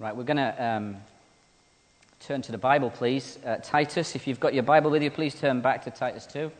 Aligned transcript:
Right, 0.00 0.16
we're 0.16 0.24
going 0.24 0.38
to 0.38 0.64
um, 0.64 0.96
turn 2.18 2.42
to 2.42 2.50
the 2.50 2.58
Bible, 2.58 2.90
please. 2.90 3.38
Uh, 3.46 3.58
Titus, 3.62 4.16
if 4.16 4.26
you've 4.26 4.40
got 4.40 4.52
your 4.52 4.64
Bible 4.64 4.90
with 4.90 5.04
you, 5.04 5.10
please 5.10 5.36
turn 5.36 5.60
back 5.60 5.84
to 5.84 5.90
Titus 5.92 6.26
2. 6.26 6.50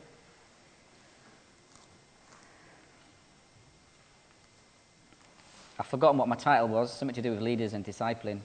I've 5.80 5.86
forgotten 5.86 6.16
what 6.16 6.28
my 6.28 6.36
title 6.36 6.68
was, 6.68 6.96
something 6.96 7.14
to 7.16 7.22
do 7.22 7.32
with 7.32 7.42
leaders 7.42 7.72
and 7.72 7.84
discipling. 7.84 8.38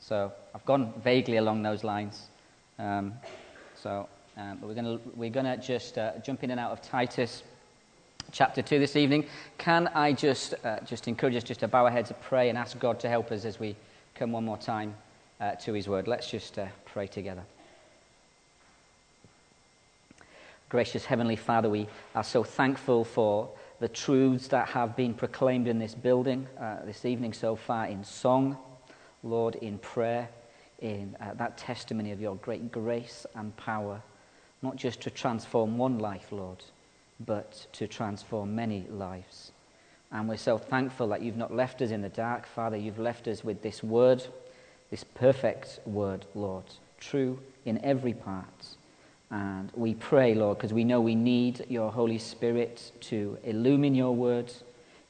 So 0.00 0.32
I've 0.54 0.64
gone 0.64 0.94
vaguely 1.04 1.36
along 1.36 1.62
those 1.62 1.84
lines. 1.84 2.28
Um, 2.78 3.12
so 3.76 4.08
um, 4.38 4.58
we're 4.62 4.72
going 4.72 4.98
we're 5.14 5.28
gonna 5.28 5.58
just 5.58 5.98
uh, 5.98 6.12
jump 6.24 6.42
in 6.42 6.50
and 6.50 6.58
out 6.58 6.72
of 6.72 6.80
Titus 6.80 7.42
chapter 8.30 8.62
2 8.62 8.78
this 8.78 8.96
evening. 8.96 9.26
Can 9.58 9.88
I 9.88 10.14
just, 10.14 10.54
uh, 10.64 10.80
just 10.86 11.06
encourage 11.06 11.36
us 11.36 11.44
just 11.44 11.60
to 11.60 11.68
bow 11.68 11.84
our 11.84 11.90
heads 11.90 12.10
and 12.10 12.18
pray 12.22 12.48
and 12.48 12.56
ask 12.56 12.78
God 12.78 12.98
to 13.00 13.10
help 13.10 13.30
us 13.30 13.44
as 13.44 13.60
we 13.60 13.76
come 14.22 14.30
one 14.30 14.44
more 14.44 14.56
time 14.56 14.94
uh, 15.40 15.56
to 15.56 15.72
his 15.72 15.88
word. 15.88 16.06
Let's 16.06 16.30
just 16.30 16.56
uh, 16.56 16.66
pray 16.84 17.08
together. 17.08 17.42
Gracious 20.68 21.04
Heavenly 21.04 21.34
Father, 21.34 21.68
we 21.68 21.88
are 22.14 22.22
so 22.22 22.44
thankful 22.44 23.02
for 23.02 23.50
the 23.80 23.88
truths 23.88 24.46
that 24.46 24.68
have 24.68 24.94
been 24.94 25.12
proclaimed 25.12 25.66
in 25.66 25.80
this 25.80 25.96
building 25.96 26.46
uh, 26.60 26.84
this 26.84 27.04
evening 27.04 27.32
so 27.32 27.56
far 27.56 27.86
in 27.86 28.04
song, 28.04 28.56
Lord, 29.24 29.56
in 29.56 29.78
prayer, 29.78 30.28
in 30.78 31.16
uh, 31.20 31.34
that 31.34 31.58
testimony 31.58 32.12
of 32.12 32.20
your 32.20 32.36
great 32.36 32.70
grace 32.70 33.26
and 33.34 33.56
power, 33.56 34.00
not 34.62 34.76
just 34.76 35.00
to 35.00 35.10
transform 35.10 35.78
one 35.78 35.98
life, 35.98 36.30
Lord, 36.30 36.62
but 37.18 37.66
to 37.72 37.88
transform 37.88 38.54
many 38.54 38.86
lives. 38.88 39.50
And 40.12 40.28
we're 40.28 40.36
so 40.36 40.58
thankful 40.58 41.08
that 41.08 41.22
you've 41.22 41.38
not 41.38 41.54
left 41.54 41.80
us 41.80 41.90
in 41.90 42.02
the 42.02 42.10
dark, 42.10 42.46
Father. 42.46 42.76
You've 42.76 42.98
left 42.98 43.26
us 43.28 43.42
with 43.42 43.62
this 43.62 43.82
word, 43.82 44.22
this 44.90 45.04
perfect 45.04 45.80
word, 45.86 46.26
Lord, 46.34 46.64
true 47.00 47.38
in 47.64 47.82
every 47.82 48.12
part. 48.12 48.66
And 49.30 49.72
we 49.74 49.94
pray, 49.94 50.34
Lord, 50.34 50.58
because 50.58 50.74
we 50.74 50.84
know 50.84 51.00
we 51.00 51.14
need 51.14 51.64
your 51.70 51.90
Holy 51.90 52.18
Spirit 52.18 52.92
to 53.00 53.38
illumine 53.44 53.94
your 53.94 54.14
word, 54.14 54.52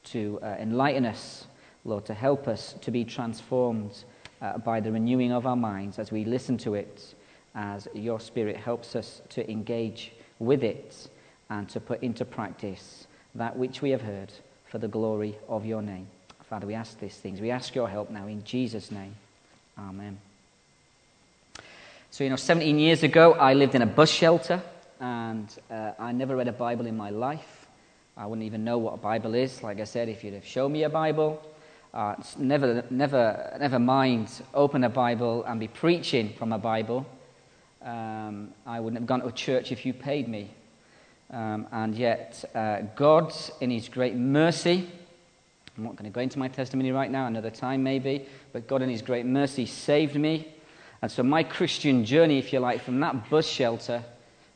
to 0.05 0.39
uh, 0.41 0.55
enlighten 0.57 1.05
us, 1.05 1.47
Lord, 1.83 2.05
to 2.05 2.13
help 2.13 2.47
us 2.47 2.75
to 2.79 2.89
be 2.89 3.03
transformed 3.03 4.05
uh, 4.41 4.57
by 4.59 4.79
the 4.79 4.93
renewing 4.93 5.33
of 5.33 5.45
our 5.45 5.57
minds 5.57 5.99
as 5.99 6.13
we 6.13 6.23
listen 6.23 6.57
to 6.59 6.75
it, 6.75 7.13
as 7.55 7.89
your 7.93 8.21
Spirit 8.21 8.55
helps 8.55 8.95
us 8.95 9.21
to 9.29 9.49
engage 9.51 10.13
with 10.39 10.63
it 10.63 11.09
and 11.49 11.67
to 11.67 11.81
put 11.81 12.01
into 12.01 12.23
practice 12.23 13.05
that 13.35 13.57
which 13.57 13.81
we 13.81 13.89
have 13.89 14.01
heard 14.01 14.31
for 14.73 14.79
the 14.79 14.87
glory 14.87 15.37
of 15.47 15.67
your 15.67 15.83
name. 15.83 16.07
Father, 16.49 16.65
we 16.65 16.73
ask 16.73 16.99
these 16.99 17.15
things. 17.15 17.39
We 17.39 17.51
ask 17.51 17.75
your 17.75 17.87
help 17.87 18.09
now 18.09 18.25
in 18.25 18.43
Jesus' 18.43 18.89
name. 18.89 19.13
Amen. 19.77 20.17
So, 22.09 22.23
you 22.23 22.31
know, 22.31 22.37
17 22.37 22.79
years 22.79 23.03
ago, 23.03 23.33
I 23.33 23.53
lived 23.53 23.75
in 23.75 23.83
a 23.83 23.85
bus 23.85 24.09
shelter, 24.09 24.63
and 24.99 25.47
uh, 25.69 25.91
I 25.99 26.11
never 26.11 26.35
read 26.35 26.47
a 26.47 26.53
Bible 26.53 26.87
in 26.87 26.97
my 26.97 27.11
life. 27.11 27.67
I 28.17 28.25
wouldn't 28.25 28.47
even 28.47 28.63
know 28.63 28.79
what 28.79 28.95
a 28.95 28.97
Bible 28.97 29.35
is. 29.35 29.61
Like 29.61 29.79
I 29.79 29.83
said, 29.83 30.09
if 30.09 30.23
you'd 30.23 30.33
have 30.33 30.47
shown 30.47 30.71
me 30.71 30.81
a 30.81 30.89
Bible, 30.89 31.39
uh, 31.93 32.15
never, 32.39 32.83
never, 32.89 33.55
never 33.59 33.77
mind 33.77 34.41
open 34.55 34.83
a 34.83 34.89
Bible 34.89 35.43
and 35.43 35.59
be 35.59 35.67
preaching 35.67 36.33
from 36.33 36.51
a 36.51 36.57
Bible. 36.57 37.05
Um, 37.83 38.49
I 38.65 38.79
wouldn't 38.79 38.99
have 38.99 39.07
gone 39.07 39.21
to 39.21 39.27
a 39.27 39.31
church 39.31 39.71
if 39.71 39.85
you 39.85 39.93
paid 39.93 40.27
me. 40.27 40.49
Um, 41.33 41.67
and 41.71 41.95
yet, 41.95 42.45
uh, 42.53 42.81
God, 42.95 43.33
in 43.59 43.71
His 43.71 43.89
great 43.89 44.15
mercy, 44.15 44.87
I'm 45.75 45.83
not 45.83 45.95
going 45.95 46.09
to 46.09 46.13
go 46.13 46.21
into 46.21 46.37
my 46.37 46.47
testimony 46.47 46.91
right 46.91 47.09
now, 47.09 47.25
another 47.25 47.49
time 47.49 47.81
maybe, 47.81 48.27
but 48.51 48.67
God, 48.67 48.83
in 48.83 48.89
His 48.89 49.01
great 49.01 49.25
mercy, 49.25 49.65
saved 49.65 50.15
me. 50.15 50.53
And 51.01 51.11
so, 51.11 51.23
my 51.23 51.41
Christian 51.41 52.05
journey, 52.05 52.37
if 52.37 52.53
you 52.53 52.59
like, 52.59 52.83
from 52.83 52.99
that 52.99 53.31
bus 53.31 53.47
shelter 53.47 54.03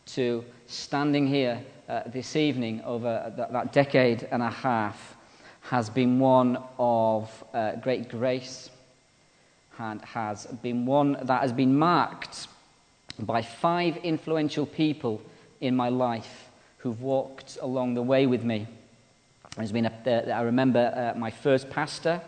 to 0.08 0.46
standing 0.68 1.26
here 1.26 1.60
uh, 1.90 2.04
this 2.06 2.36
evening 2.36 2.82
over 2.86 3.34
that, 3.36 3.52
that, 3.52 3.74
decade 3.74 4.28
and 4.32 4.44
a 4.44 4.52
half 4.52 5.16
has 5.62 5.90
been 5.90 6.20
one 6.20 6.62
of 6.78 7.44
uh, 7.56 7.76
great 7.78 8.08
grace 8.08 8.70
and 9.80 10.00
has 10.04 10.46
been 10.46 10.86
one 10.86 11.18
that 11.24 11.42
has 11.42 11.52
been 11.52 11.78
marked 11.78 12.48
by 13.20 13.42
five 13.42 13.98
influential 13.98 14.66
people 14.66 15.22
in 15.60 15.76
my 15.76 15.90
life 15.90 16.47
who've 16.88 17.02
walked 17.02 17.58
along 17.62 17.96
the 17.96 18.02
way 18.02 18.26
with 18.26 18.46
me. 18.46 18.66
There's 19.58 19.74
been 19.74 19.88
a, 19.88 20.32
I 20.34 20.44
remember 20.44 21.14
uh, 21.16 21.20
my 21.20 21.30
first 21.30 21.70
pastor. 21.70 22.22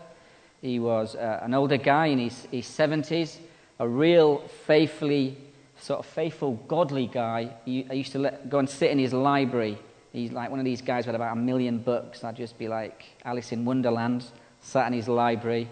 He 0.60 0.78
was 0.78 1.16
uh, 1.16 1.40
an 1.42 1.54
older 1.54 1.78
guy 1.78 2.06
in 2.08 2.18
his, 2.18 2.46
his 2.50 2.66
70s 2.66 3.38
a 3.78 3.88
real 3.88 4.46
faithfully, 4.66 5.38
sort 5.78 6.00
of 6.00 6.04
faithful, 6.04 6.56
godly 6.68 7.06
guy. 7.06 7.50
I 7.66 7.94
used 7.94 8.12
to 8.12 8.18
let, 8.18 8.50
go 8.50 8.58
and 8.58 8.68
sit 8.68 8.90
in 8.90 8.98
his 8.98 9.14
library. 9.14 9.78
He's 10.12 10.30
like 10.30 10.50
one 10.50 10.58
of 10.58 10.66
these 10.66 10.82
guys 10.82 11.06
with 11.06 11.14
about 11.14 11.32
a 11.32 11.40
million 11.40 11.78
books. 11.78 12.22
I'd 12.22 12.36
just 12.36 12.58
be 12.58 12.68
like 12.68 13.06
Alice 13.24 13.52
in 13.52 13.64
Wonderland, 13.64 14.26
sat 14.60 14.86
in 14.88 14.92
his 14.92 15.08
library. 15.08 15.70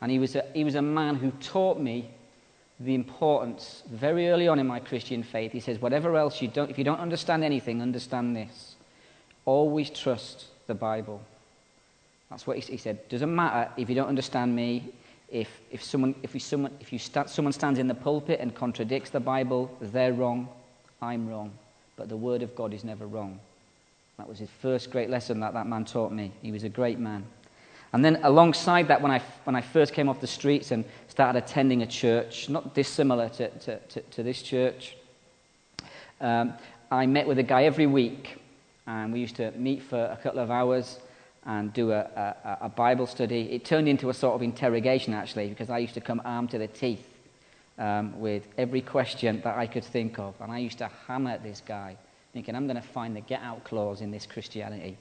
And 0.00 0.10
he 0.10 0.18
was 0.18 0.34
a, 0.34 0.46
he 0.54 0.64
was 0.64 0.76
a 0.76 0.82
man 0.82 1.16
who 1.16 1.30
taught 1.32 1.78
me 1.78 2.08
the 2.80 2.94
importance 2.94 3.82
very 3.90 4.30
early 4.30 4.48
on 4.48 4.58
in 4.58 4.66
my 4.66 4.80
Christian 4.80 5.22
faith. 5.22 5.52
He 5.52 5.60
says, 5.60 5.78
whatever 5.78 6.16
else 6.16 6.40
you 6.40 6.48
don't, 6.48 6.70
if 6.70 6.78
you 6.78 6.84
don't 6.84 6.98
understand 6.98 7.44
anything, 7.44 7.82
understand 7.82 8.34
this. 8.34 8.74
Always 9.44 9.90
trust 9.90 10.46
the 10.66 10.74
Bible. 10.74 11.20
That's 12.30 12.46
what 12.46 12.56
he, 12.56 12.76
said. 12.78 13.06
Doesn't 13.08 13.34
matter 13.34 13.70
if 13.76 13.88
you 13.88 13.94
don't 13.94 14.08
understand 14.08 14.56
me, 14.56 14.94
if, 15.28 15.48
if, 15.70 15.82
someone, 15.82 16.14
if, 16.22 16.32
we, 16.32 16.40
someone, 16.40 16.72
if 16.80 16.92
you 16.92 16.98
st- 16.98 17.28
someone 17.28 17.52
stands 17.52 17.78
in 17.78 17.86
the 17.86 17.94
pulpit 17.94 18.40
and 18.40 18.54
contradicts 18.54 19.10
the 19.10 19.20
Bible, 19.20 19.70
they're 19.80 20.12
wrong, 20.12 20.48
I'm 21.02 21.28
wrong. 21.28 21.52
But 21.96 22.08
the 22.08 22.16
Word 22.16 22.42
of 22.42 22.54
God 22.56 22.72
is 22.72 22.82
never 22.82 23.06
wrong. 23.06 23.40
That 24.16 24.28
was 24.28 24.38
his 24.38 24.48
first 24.62 24.90
great 24.90 25.10
lesson 25.10 25.40
that 25.40 25.52
that 25.54 25.66
man 25.66 25.84
taught 25.84 26.12
me. 26.12 26.32
He 26.40 26.52
was 26.52 26.64
a 26.64 26.68
great 26.68 26.98
man. 26.98 27.24
And 27.92 28.04
then 28.04 28.20
alongside 28.22 28.88
that, 28.88 29.02
when 29.02 29.10
I, 29.10 29.20
when 29.44 29.56
I 29.56 29.60
first 29.60 29.92
came 29.92 30.08
off 30.08 30.20
the 30.20 30.26
streets 30.26 30.70
and 30.70 30.84
started 31.08 31.42
attending 31.42 31.82
a 31.82 31.86
church, 31.86 32.48
not 32.48 32.74
dissimilar 32.74 33.28
to, 33.30 33.48
to, 33.48 33.78
to, 33.78 34.00
to 34.00 34.22
this 34.22 34.42
church, 34.42 34.96
um, 36.20 36.54
I 36.90 37.06
met 37.06 37.26
with 37.26 37.38
a 37.38 37.42
guy 37.42 37.64
every 37.64 37.86
week. 37.86 38.38
And 38.86 39.12
we 39.12 39.20
used 39.20 39.36
to 39.36 39.50
meet 39.52 39.82
for 39.82 39.98
a 39.98 40.18
couple 40.22 40.40
of 40.40 40.50
hours 40.50 40.98
and 41.46 41.72
do 41.72 41.92
a, 41.92 42.00
a, 42.00 42.58
a, 42.62 42.68
Bible 42.68 43.06
study. 43.06 43.52
It 43.52 43.64
turned 43.64 43.88
into 43.88 44.10
a 44.10 44.14
sort 44.14 44.34
of 44.34 44.42
interrogation, 44.42 45.14
actually, 45.14 45.48
because 45.48 45.70
I 45.70 45.78
used 45.78 45.94
to 45.94 46.00
come 46.00 46.20
armed 46.24 46.50
to 46.50 46.58
the 46.58 46.66
teeth 46.66 47.06
um, 47.78 48.18
with 48.20 48.46
every 48.58 48.82
question 48.82 49.40
that 49.42 49.56
I 49.56 49.66
could 49.66 49.84
think 49.84 50.18
of. 50.18 50.34
And 50.40 50.52
I 50.52 50.58
used 50.58 50.78
to 50.78 50.90
hammer 51.06 51.38
this 51.38 51.62
guy, 51.66 51.96
thinking, 52.32 52.54
I'm 52.54 52.66
going 52.66 52.80
to 52.80 52.88
find 52.88 53.16
the 53.16 53.20
get 53.20 53.40
out 53.42 53.64
clause 53.64 54.00
in 54.00 54.10
this 54.10 54.26
Christianity. 54.26 54.98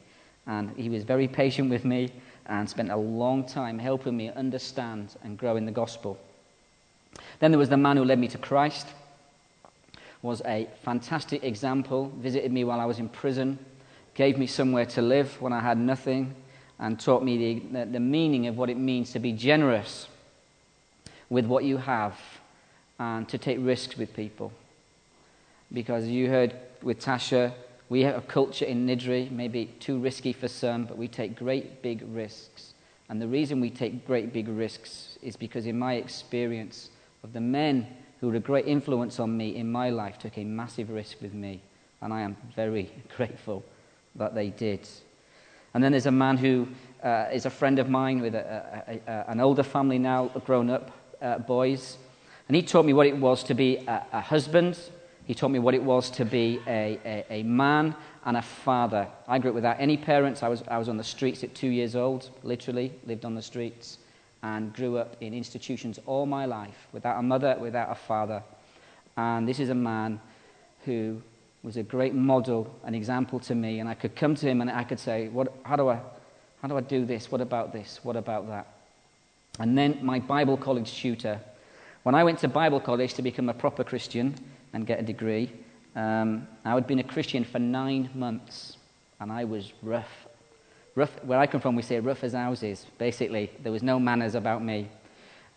And 0.50 0.76
he 0.76 0.90
was 0.90 1.04
very 1.04 1.28
patient 1.28 1.70
with 1.70 1.86
me 1.86 2.10
and 2.48 2.68
spent 2.68 2.90
a 2.90 2.98
long 2.98 3.46
time 3.46 3.78
helping 3.78 4.18
me 4.18 4.32
understand 4.32 5.16
and 5.24 5.38
grow 5.38 5.56
in 5.56 5.66
the 5.68 5.72
gospel. 5.72 6.18
Then 7.38 7.52
there 7.52 7.60
was 7.60 7.70
the 7.70 7.78
man 7.78 7.98
who 7.98 8.04
led 8.04 8.18
me 8.18 8.28
to 8.30 8.40
Christ, 8.40 8.88
was 10.24 10.42
a 10.46 10.68
fantastic 10.84 11.44
example, 11.44 12.12
visited 12.18 12.52
me 12.52 12.64
while 12.64 12.80
I 12.80 12.86
was 12.86 12.98
in 12.98 13.10
prison, 13.10 13.60
gave 14.16 14.40
me 14.40 14.48
somewhere 14.48 14.88
to 14.88 15.04
live 15.04 15.40
when 15.40 15.54
I 15.54 15.60
had 15.60 15.78
nothing, 15.78 16.34
and 16.80 17.00
taught 17.00 17.24
me 17.24 17.62
the, 17.72 17.86
the, 17.86 18.00
meaning 18.00 18.48
of 18.48 18.58
what 18.58 18.72
it 18.72 18.78
means 18.78 19.12
to 19.12 19.20
be 19.20 19.32
generous 19.34 20.08
with 21.30 21.46
what 21.46 21.64
you 21.64 21.78
have 21.78 22.18
and 22.98 23.30
to 23.30 23.38
take 23.38 23.60
risks 23.62 23.98
with 23.98 24.16
people. 24.16 24.52
Because 25.72 26.08
you 26.08 26.28
heard 26.28 26.56
with 26.82 27.00
Tasha, 27.00 27.54
we 27.90 28.02
have 28.02 28.16
a 28.16 28.22
culture 28.22 28.66
in 28.66 28.86
Niddrie, 28.86 29.32
maybe 29.32 29.66
too 29.80 29.98
risky 30.00 30.32
for 30.32 30.48
some, 30.48 30.86
but 30.86 30.98
we 30.98 31.08
take 31.08 31.36
great 31.36 31.82
big 31.82 32.04
risks. 32.14 32.74
And 33.10 33.20
the 33.20 33.28
reason 33.28 33.60
we 33.60 33.72
take 33.72 34.06
great 34.06 34.32
big 34.32 34.48
risks 34.48 35.18
is 35.24 35.36
because, 35.36 35.66
in 35.66 35.78
my 35.78 35.96
experience, 35.96 36.92
of 37.24 37.34
the 37.34 37.42
men 37.42 37.88
who 38.22 38.28
had 38.28 38.36
a 38.36 38.40
great 38.40 38.68
influence 38.68 39.20
on 39.20 39.36
me 39.36 39.56
in 39.56 39.72
my 39.72 39.90
life 39.90 40.20
took 40.20 40.38
a 40.38 40.44
massive 40.44 40.90
risk 40.90 41.20
with 41.22 41.34
me. 41.34 41.62
And 42.02 42.14
I 42.14 42.22
am 42.22 42.38
very 42.56 42.92
grateful 43.18 43.64
that 44.16 44.36
they 44.36 44.50
did. 44.50 44.88
And 45.74 45.84
then 45.84 45.92
there's 45.92 46.06
a 46.06 46.12
man 46.12 46.38
who 46.38 46.68
uh, 47.04 47.28
is 47.32 47.46
a 47.46 47.50
friend 47.50 47.80
of 47.80 47.90
mine 47.90 48.22
with 48.22 48.36
a, 48.36 48.84
a, 48.88 49.12
a, 49.12 49.26
an 49.30 49.40
older 49.40 49.64
family 49.64 49.98
now, 49.98 50.28
grown 50.46 50.70
up 50.70 50.92
uh, 51.22 51.40
boys. 51.40 51.98
And 52.48 52.56
he 52.56 52.62
taught 52.62 52.86
me 52.86 52.94
what 52.94 53.08
it 53.08 53.18
was 53.18 53.44
to 53.44 53.54
be 53.54 53.78
a, 53.88 54.22
husband. 54.22 54.78
He 55.30 55.36
taught 55.36 55.50
me 55.50 55.60
what 55.60 55.76
it 55.76 55.84
was 55.84 56.10
to 56.12 56.26
be 56.26 56.60
a, 56.66 57.24
a 57.30 57.44
man 57.44 57.94
and 58.26 58.36
a 58.36 58.42
father. 58.42 59.08
I 59.28 59.38
grew 59.38 59.52
up 59.52 59.56
without 59.56 59.78
any 59.80 59.96
parents. 59.96 60.42
I 60.42 60.48
was, 60.48 60.64
I 60.68 60.80
was 60.80 60.90
on 60.90 60.98
the 60.98 61.04
streets 61.04 61.44
at 61.44 61.54
two 61.54 61.68
years 61.68 61.96
old, 61.96 62.32
literally, 62.42 62.92
lived 63.06 63.26
on 63.26 63.36
the 63.36 63.42
streets, 63.44 64.00
and 64.42 64.74
grew 64.74 64.98
up 64.98 65.16
in 65.22 65.36
institutions 65.36 66.00
all 66.08 66.26
my 66.26 66.46
life 66.48 66.88
without 66.94 67.20
a 67.20 67.22
mother, 67.22 67.56
without 67.62 67.92
a 67.92 67.94
father. 67.94 68.42
And 69.18 69.48
this 69.48 69.60
is 69.60 69.70
a 69.70 69.76
man 69.76 70.20
who 70.86 71.22
was 71.62 71.78
a 71.78 71.84
great 71.84 72.16
model, 72.16 72.74
an 72.84 72.96
example 72.96 73.40
to 73.42 73.54
me. 73.54 73.82
And 73.82 73.88
I 73.88 73.94
could 73.94 74.16
come 74.16 74.34
to 74.34 74.48
him 74.48 74.62
and 74.62 74.72
I 74.72 74.84
could 74.84 75.00
say, 75.00 75.28
what, 75.28 75.54
how, 75.62 75.76
do 75.76 75.90
I, 75.90 76.00
how 76.64 76.70
do 76.70 76.76
I 76.76 76.82
do 76.82 77.06
this? 77.06 77.32
What 77.32 77.42
about 77.42 77.72
this? 77.72 78.00
What 78.02 78.16
about 78.16 78.48
that? 78.48 78.66
and 79.60 79.78
then 79.78 80.00
my 80.02 80.20
Bible 80.20 80.58
college 80.58 80.92
tutor. 80.92 81.40
When 82.04 82.16
I 82.16 82.24
went 82.24 82.40
to 82.40 82.48
Bible 82.48 82.80
college 82.80 83.14
to 83.16 83.22
become 83.22 83.50
a 83.50 83.54
proper 83.54 83.84
Christian 83.84 84.34
and 84.74 84.86
get 84.86 85.00
a 85.00 85.04
degree, 85.04 85.52
um, 85.96 86.48
I 86.64 86.72
had 86.72 86.88
been 86.88 87.00
a 87.00 87.04
Christian 87.04 87.44
for 87.44 87.60
nine 87.60 88.10
months, 88.14 88.78
and 89.20 89.32
I 89.32 89.44
was 89.44 89.74
rough. 89.82 90.28
Rough, 90.96 91.24
where 91.24 91.40
I 91.40 91.48
come 91.48 91.62
from, 91.62 91.76
we 91.76 91.82
say 91.82 92.00
rough 92.00 92.24
as 92.24 92.34
houses. 92.34 92.86
Basically, 92.98 93.52
there 93.64 93.72
was 93.72 93.84
no 93.84 94.00
manners 94.00 94.36
about 94.36 94.64
me. 94.64 94.90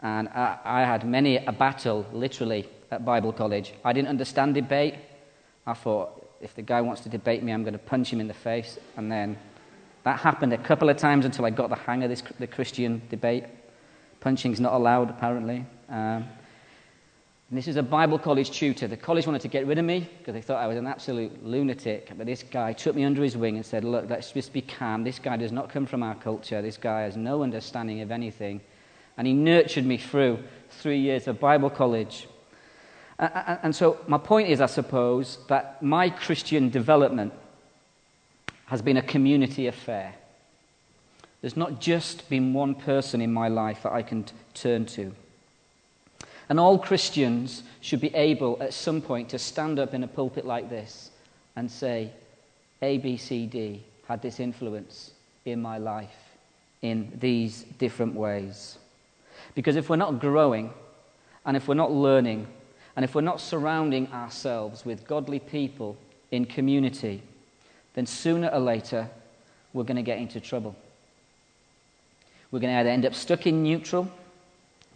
And 0.00 0.28
I, 0.28 0.58
I 0.64 0.80
had 0.80 1.08
many 1.08 1.36
a 1.36 1.52
battle, 1.52 2.06
literally, 2.12 2.68
at 2.90 3.04
Bible 3.04 3.32
college. 3.32 3.72
I 3.84 3.92
didn't 3.92 4.08
understand 4.08 4.54
debate. 4.54 4.96
I 5.66 5.74
thought, 5.74 6.28
if 6.40 6.54
the 6.54 6.62
guy 6.62 6.80
wants 6.80 7.02
to 7.02 7.08
debate 7.08 7.42
me, 7.42 7.52
I'm 7.52 7.62
going 7.62 7.72
to 7.72 7.78
punch 7.78 8.12
him 8.12 8.20
in 8.20 8.26
the 8.26 8.34
face. 8.34 8.78
And 8.96 9.10
then 9.10 9.38
that 10.02 10.18
happened 10.18 10.52
a 10.52 10.58
couple 10.58 10.88
of 10.88 10.96
times 10.96 11.24
until 11.24 11.44
I 11.44 11.50
got 11.50 11.70
the 11.70 11.76
hang 11.76 12.02
of 12.02 12.10
this, 12.10 12.22
the 12.40 12.48
Christian 12.48 13.00
debate. 13.08 13.44
Punching's 14.20 14.60
not 14.60 14.72
allowed, 14.72 15.10
apparently. 15.10 15.64
Um, 15.88 16.24
and 17.52 17.58
this 17.58 17.68
is 17.68 17.76
a 17.76 17.82
Bible 17.82 18.18
college 18.18 18.50
tutor. 18.50 18.88
The 18.88 18.96
college 18.96 19.26
wanted 19.26 19.42
to 19.42 19.48
get 19.48 19.66
rid 19.66 19.76
of 19.76 19.84
me 19.84 20.08
because 20.16 20.32
they 20.32 20.40
thought 20.40 20.56
I 20.56 20.66
was 20.66 20.78
an 20.78 20.86
absolute 20.86 21.44
lunatic. 21.44 22.10
But 22.16 22.24
this 22.24 22.42
guy 22.42 22.72
took 22.72 22.96
me 22.96 23.04
under 23.04 23.22
his 23.22 23.36
wing 23.36 23.56
and 23.56 23.66
said, 23.66 23.84
Look, 23.84 24.08
let's 24.08 24.32
just 24.32 24.54
be 24.54 24.62
calm. 24.62 25.04
This 25.04 25.18
guy 25.18 25.36
does 25.36 25.52
not 25.52 25.68
come 25.68 25.84
from 25.84 26.02
our 26.02 26.14
culture. 26.14 26.62
This 26.62 26.78
guy 26.78 27.02
has 27.02 27.14
no 27.14 27.42
understanding 27.42 28.00
of 28.00 28.10
anything. 28.10 28.62
And 29.18 29.26
he 29.26 29.34
nurtured 29.34 29.84
me 29.84 29.98
through 29.98 30.42
three 30.70 30.98
years 30.98 31.28
of 31.28 31.40
Bible 31.40 31.68
college. 31.68 32.26
And 33.18 33.76
so, 33.76 33.98
my 34.06 34.16
point 34.16 34.48
is, 34.48 34.62
I 34.62 34.66
suppose, 34.66 35.36
that 35.48 35.82
my 35.82 36.08
Christian 36.08 36.70
development 36.70 37.34
has 38.64 38.80
been 38.80 38.96
a 38.96 39.02
community 39.02 39.66
affair. 39.66 40.14
There's 41.42 41.58
not 41.58 41.82
just 41.82 42.30
been 42.30 42.54
one 42.54 42.74
person 42.74 43.20
in 43.20 43.30
my 43.30 43.48
life 43.48 43.82
that 43.82 43.92
I 43.92 44.00
can 44.00 44.24
turn 44.54 44.86
to. 44.86 45.14
And 46.48 46.58
all 46.60 46.78
Christians 46.78 47.62
should 47.80 48.00
be 48.00 48.14
able 48.14 48.58
at 48.60 48.74
some 48.74 49.00
point 49.00 49.30
to 49.30 49.38
stand 49.38 49.78
up 49.78 49.94
in 49.94 50.02
a 50.02 50.08
pulpit 50.08 50.44
like 50.44 50.68
this 50.68 51.10
and 51.56 51.70
say, 51.70 52.10
A, 52.82 52.98
B, 52.98 53.16
C, 53.16 53.46
D 53.46 53.82
had 54.08 54.22
this 54.22 54.40
influence 54.40 55.12
in 55.44 55.62
my 55.62 55.78
life 55.78 56.08
in 56.82 57.12
these 57.20 57.62
different 57.78 58.14
ways. 58.14 58.78
Because 59.54 59.76
if 59.76 59.88
we're 59.88 59.96
not 59.96 60.20
growing, 60.20 60.72
and 61.46 61.56
if 61.56 61.68
we're 61.68 61.74
not 61.74 61.92
learning, 61.92 62.46
and 62.96 63.04
if 63.04 63.14
we're 63.14 63.20
not 63.20 63.40
surrounding 63.40 64.06
ourselves 64.12 64.84
with 64.84 65.06
godly 65.06 65.38
people 65.38 65.96
in 66.30 66.44
community, 66.44 67.22
then 67.94 68.06
sooner 68.06 68.48
or 68.48 68.60
later 68.60 69.08
we're 69.72 69.84
going 69.84 69.96
to 69.96 70.02
get 70.02 70.18
into 70.18 70.40
trouble. 70.40 70.74
We're 72.50 72.60
going 72.60 72.72
to 72.72 72.80
either 72.80 72.90
end 72.90 73.06
up 73.06 73.14
stuck 73.14 73.46
in 73.46 73.62
neutral, 73.62 74.10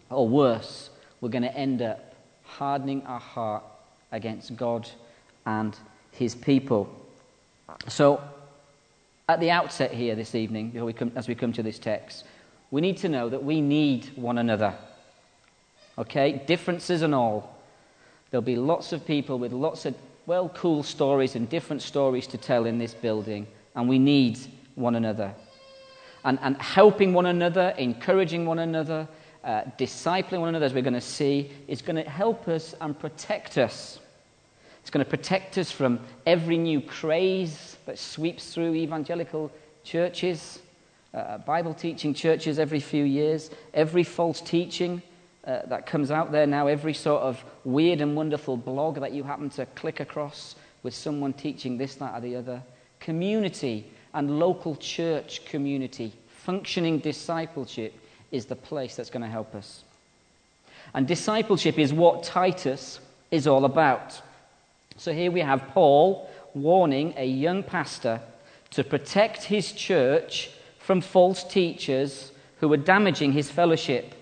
or 0.09 0.27
worse, 0.27 0.89
we're 1.21 1.29
going 1.29 1.43
to 1.43 1.55
end 1.55 1.81
up 1.81 2.13
hardening 2.43 3.03
our 3.05 3.19
heart 3.19 3.63
against 4.11 4.55
God 4.55 4.89
and 5.45 5.77
his 6.11 6.35
people. 6.35 6.89
So, 7.87 8.21
at 9.29 9.39
the 9.39 9.51
outset 9.51 9.91
here 9.91 10.15
this 10.15 10.35
evening, 10.35 10.73
we 10.73 10.93
come, 10.93 11.11
as 11.15 11.27
we 11.27 11.35
come 11.35 11.51
to 11.53 11.63
this 11.63 11.79
text, 11.79 12.23
we 12.71 12.81
need 12.81 12.97
to 12.97 13.09
know 13.09 13.29
that 13.29 13.43
we 13.43 13.61
need 13.61 14.11
one 14.15 14.37
another. 14.37 14.73
Okay? 15.97 16.43
Differences 16.45 17.01
and 17.01 17.13
all. 17.13 17.57
There'll 18.29 18.41
be 18.41 18.55
lots 18.55 18.93
of 18.93 19.05
people 19.05 19.39
with 19.39 19.51
lots 19.51 19.85
of, 19.85 19.95
well, 20.25 20.49
cool 20.49 20.83
stories 20.83 21.35
and 21.35 21.49
different 21.49 21.81
stories 21.81 22.27
to 22.27 22.37
tell 22.37 22.65
in 22.65 22.77
this 22.77 22.93
building, 22.93 23.47
and 23.75 23.87
we 23.87 23.99
need 23.99 24.39
one 24.75 24.95
another. 24.95 25.33
And, 26.23 26.39
and 26.41 26.61
helping 26.61 27.13
one 27.13 27.25
another, 27.25 27.73
encouraging 27.77 28.45
one 28.45 28.59
another, 28.59 29.07
uh, 29.47 29.63
discipling 29.79 30.41
one 30.41 30.49
another, 30.49 30.65
as 30.65 30.73
we're 30.73 30.81
going 30.81 30.93
to 30.93 30.99
see, 30.99 31.49
is 31.69 31.81
going 31.81 31.95
to 31.95 32.07
help 32.07 32.49
us 32.49 32.75
and 32.81 32.99
protect 32.99 33.57
us. 33.57 33.97
It's 34.81 34.89
going 34.89 35.05
to 35.05 35.09
protect 35.09 35.57
us 35.57 35.71
from 35.71 36.01
every 36.25 36.57
new 36.57 36.81
craze 36.81 37.77
that 37.85 37.97
sweeps 37.97 38.53
through 38.53 38.75
evangelical 38.75 39.49
churches, 39.85 40.59
uh, 41.13 41.37
Bible 41.37 41.73
teaching 41.73 42.13
churches 42.13 42.59
every 42.59 42.81
few 42.81 43.05
years, 43.05 43.49
every 43.73 44.03
false 44.03 44.41
teaching 44.41 45.01
uh, 45.45 45.61
that 45.67 45.85
comes 45.85 46.11
out 46.11 46.33
there 46.33 46.45
now, 46.45 46.67
every 46.67 46.93
sort 46.93 47.21
of 47.21 47.41
weird 47.63 48.01
and 48.01 48.17
wonderful 48.17 48.57
blog 48.57 48.99
that 48.99 49.13
you 49.13 49.23
happen 49.23 49.49
to 49.51 49.65
click 49.67 50.01
across 50.01 50.55
with 50.83 50.93
someone 50.93 51.31
teaching 51.31 51.77
this, 51.77 51.95
that, 51.95 52.17
or 52.17 52.19
the 52.19 52.35
other. 52.35 52.61
Community 52.99 53.89
and 54.13 54.39
local 54.39 54.75
church 54.75 55.45
community, 55.45 56.11
functioning 56.27 56.99
discipleship 56.99 57.93
is 58.31 58.45
the 58.45 58.55
place 58.55 58.95
that's 58.95 59.09
going 59.09 59.23
to 59.23 59.29
help 59.29 59.55
us. 59.55 59.83
And 60.93 61.07
discipleship 61.07 61.77
is 61.77 61.93
what 61.93 62.23
Titus 62.23 62.99
is 63.31 63.47
all 63.47 63.65
about. 63.65 64.21
So 64.97 65.13
here 65.13 65.31
we 65.31 65.41
have 65.41 65.67
Paul 65.69 66.29
warning 66.53 67.13
a 67.17 67.25
young 67.25 67.63
pastor 67.63 68.21
to 68.71 68.83
protect 68.83 69.43
his 69.43 69.71
church 69.71 70.49
from 70.79 71.01
false 71.01 71.43
teachers 71.43 72.31
who 72.59 72.67
were 72.67 72.77
damaging 72.77 73.33
his 73.33 73.49
fellowship 73.51 74.13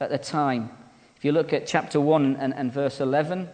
at 0.00 0.10
the 0.10 0.18
time. 0.18 0.70
If 1.16 1.24
you 1.24 1.32
look 1.32 1.52
at 1.52 1.66
chapter 1.66 2.00
1 2.00 2.36
and, 2.36 2.54
and 2.54 2.72
verse 2.72 3.00
11, 3.00 3.48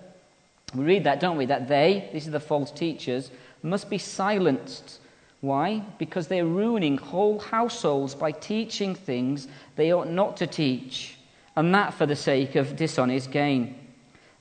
we 0.75 0.85
read 0.85 1.05
that, 1.05 1.21
don't 1.21 1.37
we? 1.37 1.47
That 1.47 1.69
they, 1.69 2.09
these 2.13 2.29
are 2.29 2.33
the 2.33 2.41
false 2.41 2.71
teachers, 2.71 3.31
must 3.63 3.89
be 3.89 3.99
silenced 3.99 4.99
why? 5.41 5.83
Because 5.99 6.27
they're 6.27 6.47
ruining 6.47 6.99
whole 6.99 7.39
households 7.39 8.15
by 8.15 8.33
teaching 8.33 8.95
things 8.95 9.47
they 9.77 9.93
ought 9.93 10.11
not 10.11 10.37
to 10.39 10.47
teach, 10.47 11.17
and 11.55 11.75
that 11.75 11.95
for 11.95 12.07
the 12.07 12.17
sake 12.17 12.57
of 12.57 12.77
dishonest 12.77 13.31
gain. 13.31 13.79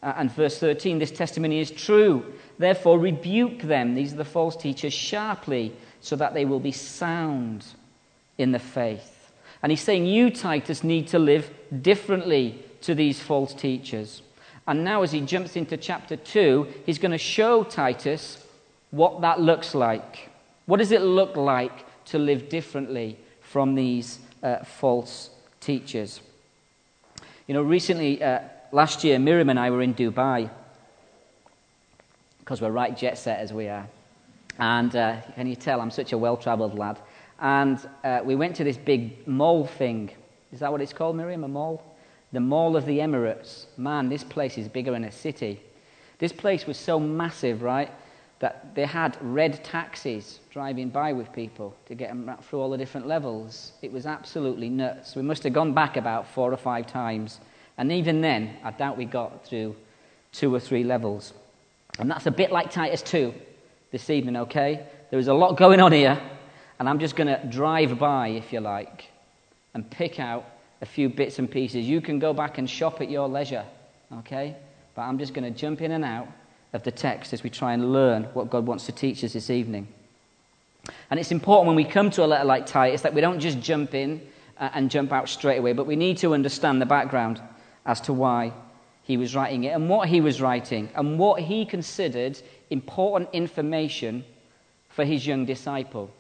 Uh, 0.02 0.14
and 0.18 0.32
verse 0.32 0.60
13 0.60 1.00
this 1.00 1.12
testimony 1.12 1.60
is 1.60 1.72
true. 1.72 2.34
Therefore, 2.58 3.00
rebuke 3.00 3.62
them, 3.62 3.94
these 3.94 4.14
are 4.14 4.18
the 4.18 4.26
false 4.26 4.56
teachers, 4.56 4.94
sharply, 4.94 5.74
so 6.02 6.16
that 6.16 6.34
they 6.34 6.46
will 6.46 6.60
be 6.60 6.72
sound 6.72 7.66
in 8.38 8.52
the 8.52 8.60
faith. 8.60 9.32
And 9.62 9.72
he's 9.72 9.82
saying, 9.82 10.06
You, 10.06 10.32
Titus, 10.32 10.84
need 10.84 11.08
to 11.10 11.20
live 11.20 11.52
differently 11.82 12.64
to 12.82 12.96
these 12.96 13.20
false 13.20 13.54
teachers. 13.54 14.22
And 14.68 14.84
now, 14.84 15.04
as 15.04 15.12
he 15.12 15.22
jumps 15.22 15.56
into 15.56 15.78
chapter 15.78 16.16
2, 16.16 16.68
he's 16.86 17.00
going 17.00 17.12
to 17.12 17.18
show 17.18 17.64
Titus 17.64 18.44
what 18.92 19.22
that 19.22 19.40
looks 19.40 19.74
like. 19.76 20.30
What 20.68 20.78
does 20.78 20.92
it 20.92 21.02
look 21.02 21.38
like 21.38 21.86
to 22.08 22.20
live 22.20 22.50
differently 22.50 23.18
from 23.40 23.74
these 23.74 24.20
uh, 24.44 24.58
false 24.66 25.30
teachers? 25.62 26.20
You 27.48 27.54
know, 27.54 27.62
recently, 27.62 28.22
uh, 28.22 28.42
last 28.74 29.06
year, 29.06 29.18
Miriam 29.18 29.50
and 29.50 29.58
I 29.58 29.72
were 29.72 29.82
in 29.82 29.94
Dubai 29.94 30.50
because 32.40 32.62
we're 32.62 32.70
right 32.70 32.96
jet 32.96 33.18
set 33.18 33.40
as 33.40 33.54
we 33.54 33.70
are. 33.70 33.88
And 34.60 34.94
uh, 34.94 35.22
can 35.36 35.48
you 35.48 35.56
tell 35.56 35.80
I'm 35.80 35.90
such 35.90 36.12
a 36.12 36.18
well 36.18 36.36
traveled 36.36 36.78
lad? 36.78 37.00
And 37.40 37.80
uh, 38.04 38.20
we 38.26 38.36
went 38.36 38.58
to 38.58 38.66
this 38.66 38.78
big 38.78 39.26
mall 39.26 39.66
thing. 39.66 40.12
Is 40.52 40.60
that 40.60 40.72
what 40.72 40.82
it's 40.82 40.94
called, 40.94 41.16
Miriam? 41.16 41.46
A 41.46 41.48
mall? 41.48 41.82
The 42.34 42.42
Mall 42.42 42.76
of 42.76 42.86
the 42.86 43.00
Emirates. 43.00 43.68
Man, 43.78 44.10
this 44.10 44.26
place 44.26 44.58
is 44.58 44.68
bigger 44.68 44.92
than 44.92 45.06
a 45.06 45.12
city. 45.14 45.62
This 46.20 46.34
place 46.34 46.68
was 46.68 46.78
so 46.78 47.00
massive, 47.00 47.62
right? 47.62 47.90
That 48.40 48.76
they 48.76 48.86
had 48.86 49.18
red 49.22 49.64
taxis 49.64 50.40
driving 50.52 50.90
by 50.90 51.12
with 51.12 51.32
people 51.34 51.76
to 51.88 51.96
get 51.96 52.10
them 52.10 52.32
through 52.44 52.60
all 52.60 52.70
the 52.70 52.78
different 52.78 53.08
levels. 53.08 53.72
It 53.82 53.92
was 53.92 54.06
absolutely 54.06 54.70
nuts. 54.70 55.16
We 55.16 55.24
must 55.24 55.44
have 55.44 55.54
gone 55.54 55.74
back 55.74 55.98
about 55.98 56.28
four 56.28 56.54
or 56.54 56.58
five 56.58 56.86
times. 56.86 57.40
And 57.78 57.92
even 57.92 58.22
then, 58.22 58.58
I 58.64 58.72
doubt 58.72 58.98
we 58.98 59.06
got 59.06 59.46
through 59.46 59.76
two 60.32 60.54
or 60.54 60.60
three 60.60 60.84
levels. 60.84 61.34
And 62.00 62.10
that's 62.10 62.28
a 62.28 62.32
bit 62.32 62.52
like 62.52 62.72
Titus 62.72 63.02
2 63.02 63.34
this 63.92 64.10
evening, 64.10 64.38
okay? 64.38 64.86
There 65.10 65.20
is 65.20 65.28
a 65.28 65.34
lot 65.34 65.58
going 65.58 65.80
on 65.80 65.92
here, 65.92 66.20
and 66.80 66.88
I'm 66.88 67.00
just 67.00 67.16
going 67.16 67.28
to 67.28 67.44
drive 67.48 67.98
by, 67.98 68.30
if 68.30 68.54
you 68.54 68.60
like, 68.60 69.06
and 69.74 69.90
pick 69.90 70.20
out 70.20 70.46
a 70.82 70.86
few 70.86 71.10
bits 71.10 71.40
and 71.40 71.50
pieces. 71.50 71.88
You 71.88 72.02
can 72.02 72.20
go 72.20 72.34
back 72.34 72.60
and 72.60 72.70
shop 72.70 73.02
at 73.02 73.10
your 73.10 73.28
leisure, 73.28 73.66
okay? 74.20 74.56
But 74.94 75.04
I'm 75.04 75.18
just 75.18 75.34
going 75.34 75.52
to 75.52 75.60
jump 75.60 75.82
in 75.82 75.92
and 75.92 76.06
out 76.06 76.28
of 76.78 76.84
the 76.84 76.92
text 76.92 77.34
as 77.34 77.44
we 77.44 77.50
try 77.50 77.74
and 77.74 77.92
learn 77.92 78.24
what 78.34 78.50
God 78.50 78.66
wants 78.66 78.86
to 78.86 78.92
teach 78.92 79.24
us 79.24 79.34
this 79.34 79.50
evening. 79.50 79.88
And 81.10 81.20
it's 81.20 81.32
important 81.32 81.68
when 81.68 81.76
we 81.76 81.84
come 81.84 82.12
to 82.12 82.24
a 82.24 82.28
letter 82.28 82.46
like 82.46 82.68
Titus 82.68 83.02
that 83.02 83.14
we 83.14 83.20
don't 83.20 83.40
just 83.40 83.60
jump 83.60 83.94
in 83.94 84.22
uh, 84.58 84.70
and 84.74 84.90
jump 84.90 85.12
out 85.12 85.28
straight 85.28 85.58
away, 85.58 85.74
but 85.74 85.88
we 85.88 85.96
need 85.96 86.18
to 86.20 86.34
understand 86.34 86.80
the 86.80 86.86
background 86.86 87.42
as 87.86 88.00
to 88.02 88.14
why 88.14 88.54
he 89.04 89.18
was 89.18 89.36
writing 89.36 89.64
it 89.64 89.70
and 89.70 89.90
what 89.90 90.08
he 90.08 90.22
was 90.22 90.40
writing 90.40 90.90
and 90.96 91.18
what 91.18 91.42
he 91.42 91.66
considered 91.66 92.40
important 92.70 93.30
information 93.34 94.24
for 94.90 95.04
his 95.04 95.26
young 95.26 95.46
disciple. 95.46 96.12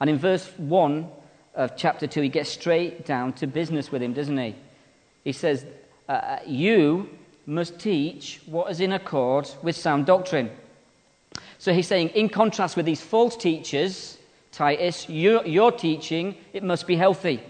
And 0.00 0.08
in 0.08 0.16
verse 0.16 0.50
1 0.56 1.08
of 1.54 1.76
chapter 1.76 2.06
2, 2.06 2.22
he 2.22 2.28
gets 2.30 2.48
straight 2.48 3.04
down 3.04 3.34
to 3.34 3.46
business 3.46 3.92
with 3.92 4.02
him, 4.02 4.14
doesn't 4.14 4.38
he? 4.38 4.54
He 5.24 5.32
says, 5.32 5.66
uh, 6.08 6.12
uh 6.12 6.38
You 6.46 7.10
must 7.46 7.78
teach 7.78 8.40
what 8.46 8.70
is 8.70 8.80
in 8.80 8.92
accord 8.92 9.50
with 9.62 9.76
sound 9.76 10.06
doctrine. 10.06 10.50
So 11.58 11.72
he's 11.72 11.86
saying, 11.86 12.10
in 12.10 12.28
contrast 12.28 12.76
with 12.76 12.86
these 12.86 13.00
false 13.00 13.36
teachers, 13.36 14.18
Titus, 14.52 15.08
your, 15.08 15.46
your 15.46 15.72
teaching, 15.72 16.36
it 16.52 16.62
must 16.62 16.86
be 16.86 16.96
healthy. 16.96 17.40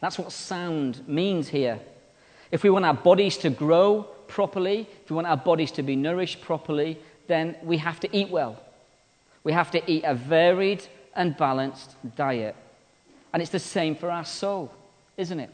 That's 0.00 0.18
what 0.18 0.32
sound 0.32 1.06
means 1.06 1.48
here. 1.48 1.78
If 2.50 2.62
we 2.62 2.70
want 2.70 2.84
our 2.84 2.94
bodies 2.94 3.36
to 3.38 3.50
grow 3.50 4.06
properly, 4.26 4.88
if 5.02 5.10
we 5.10 5.16
want 5.16 5.26
our 5.26 5.36
bodies 5.36 5.72
to 5.72 5.82
be 5.82 5.96
nourished 5.96 6.40
properly, 6.40 6.98
then 7.26 7.56
we 7.62 7.76
have 7.76 8.00
to 8.00 8.16
eat 8.16 8.30
well. 8.30 8.60
We 9.44 9.52
have 9.52 9.70
to 9.72 9.90
eat 9.90 10.04
a 10.04 10.14
varied 10.14 10.86
and 11.14 11.36
balanced 11.36 11.96
diet. 12.16 12.56
And 13.32 13.42
it's 13.42 13.52
the 13.52 13.58
same 13.58 13.94
for 13.94 14.10
our 14.10 14.24
soul, 14.24 14.72
isn't 15.16 15.38
it? 15.38 15.50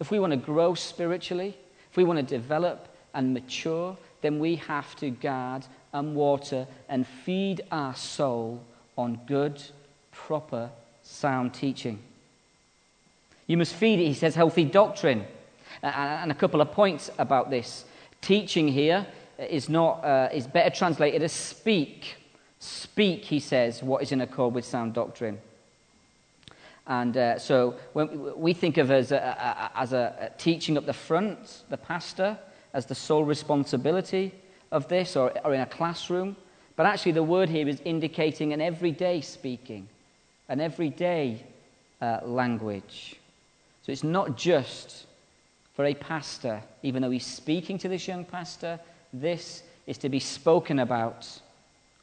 If 0.00 0.10
we 0.10 0.18
want 0.18 0.32
to 0.32 0.36
grow 0.36 0.74
spiritually, 0.74 1.56
if 1.90 1.96
we 1.96 2.04
want 2.04 2.18
to 2.18 2.22
develop 2.22 2.88
and 3.14 3.34
mature, 3.34 3.96
then 4.20 4.38
we 4.38 4.56
have 4.56 4.94
to 4.96 5.10
guard 5.10 5.64
and 5.92 6.14
water 6.14 6.66
and 6.88 7.06
feed 7.06 7.62
our 7.70 7.94
soul 7.94 8.62
on 8.96 9.20
good, 9.26 9.62
proper, 10.12 10.70
sound 11.02 11.54
teaching. 11.54 11.98
You 13.46 13.56
must 13.56 13.74
feed 13.74 14.00
it, 14.00 14.06
he 14.06 14.14
says, 14.14 14.34
healthy 14.34 14.64
doctrine. 14.64 15.24
And 15.82 16.30
a 16.30 16.34
couple 16.34 16.60
of 16.60 16.72
points 16.72 17.10
about 17.18 17.50
this. 17.50 17.84
Teaching 18.20 18.68
here 18.68 19.06
is, 19.38 19.68
not, 19.68 20.04
uh, 20.04 20.28
is 20.32 20.46
better 20.46 20.70
translated 20.70 21.22
as 21.22 21.32
speak. 21.32 22.16
Speak, 22.58 23.24
he 23.24 23.38
says, 23.38 23.82
what 23.82 24.02
is 24.02 24.12
in 24.12 24.20
accord 24.20 24.54
with 24.54 24.64
sound 24.64 24.94
doctrine. 24.94 25.38
And 26.88 27.16
uh, 27.16 27.38
so 27.38 27.76
when 27.92 28.38
we 28.40 28.54
think 28.54 28.78
of 28.78 28.90
as 28.90 29.12
a, 29.12 29.70
as 29.74 29.92
a 29.92 30.32
teaching 30.38 30.78
up 30.78 30.86
the 30.86 30.92
front, 30.94 31.64
the 31.68 31.76
pastor, 31.76 32.38
as 32.72 32.86
the 32.86 32.94
sole 32.94 33.24
responsibility 33.24 34.34
of 34.72 34.88
this, 34.88 35.14
or, 35.14 35.32
or 35.44 35.54
in 35.54 35.60
a 35.60 35.66
classroom. 35.66 36.36
But 36.76 36.86
actually, 36.86 37.12
the 37.12 37.22
word 37.22 37.48
here 37.48 37.68
is 37.68 37.80
indicating 37.84 38.52
an 38.52 38.60
everyday 38.60 39.20
speaking, 39.20 39.88
an 40.48 40.60
everyday 40.60 41.44
uh, 42.00 42.20
language. 42.24 43.16
So 43.82 43.92
it's 43.92 44.04
not 44.04 44.36
just 44.36 45.06
for 45.74 45.84
a 45.84 45.94
pastor, 45.94 46.62
even 46.82 47.02
though 47.02 47.10
he's 47.10 47.26
speaking 47.26 47.78
to 47.78 47.88
this 47.88 48.08
young 48.08 48.24
pastor, 48.24 48.80
this 49.12 49.62
is 49.86 49.98
to 49.98 50.08
be 50.08 50.20
spoken 50.20 50.80
about 50.80 51.26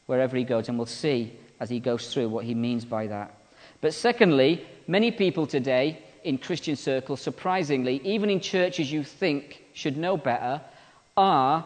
wherever 0.06 0.36
he 0.38 0.44
goes. 0.44 0.70
And 0.70 0.78
we'll 0.78 0.86
see 0.86 1.34
as 1.60 1.70
he 1.70 1.80
goes 1.80 2.14
through 2.14 2.30
what 2.30 2.46
he 2.46 2.54
means 2.54 2.86
by 2.86 3.08
that. 3.08 3.35
But 3.86 3.94
secondly, 3.94 4.66
many 4.88 5.12
people 5.12 5.46
today 5.46 6.00
in 6.24 6.40
Christian 6.40 6.76
circles, 6.76 7.22
surprisingly, 7.22 8.02
even 8.04 8.32
in 8.32 8.40
churches 8.40 8.92
you 8.92 9.04
think 9.04 9.64
should 9.74 9.96
know 9.96 10.18
better, 10.18 10.60
are 11.16 11.64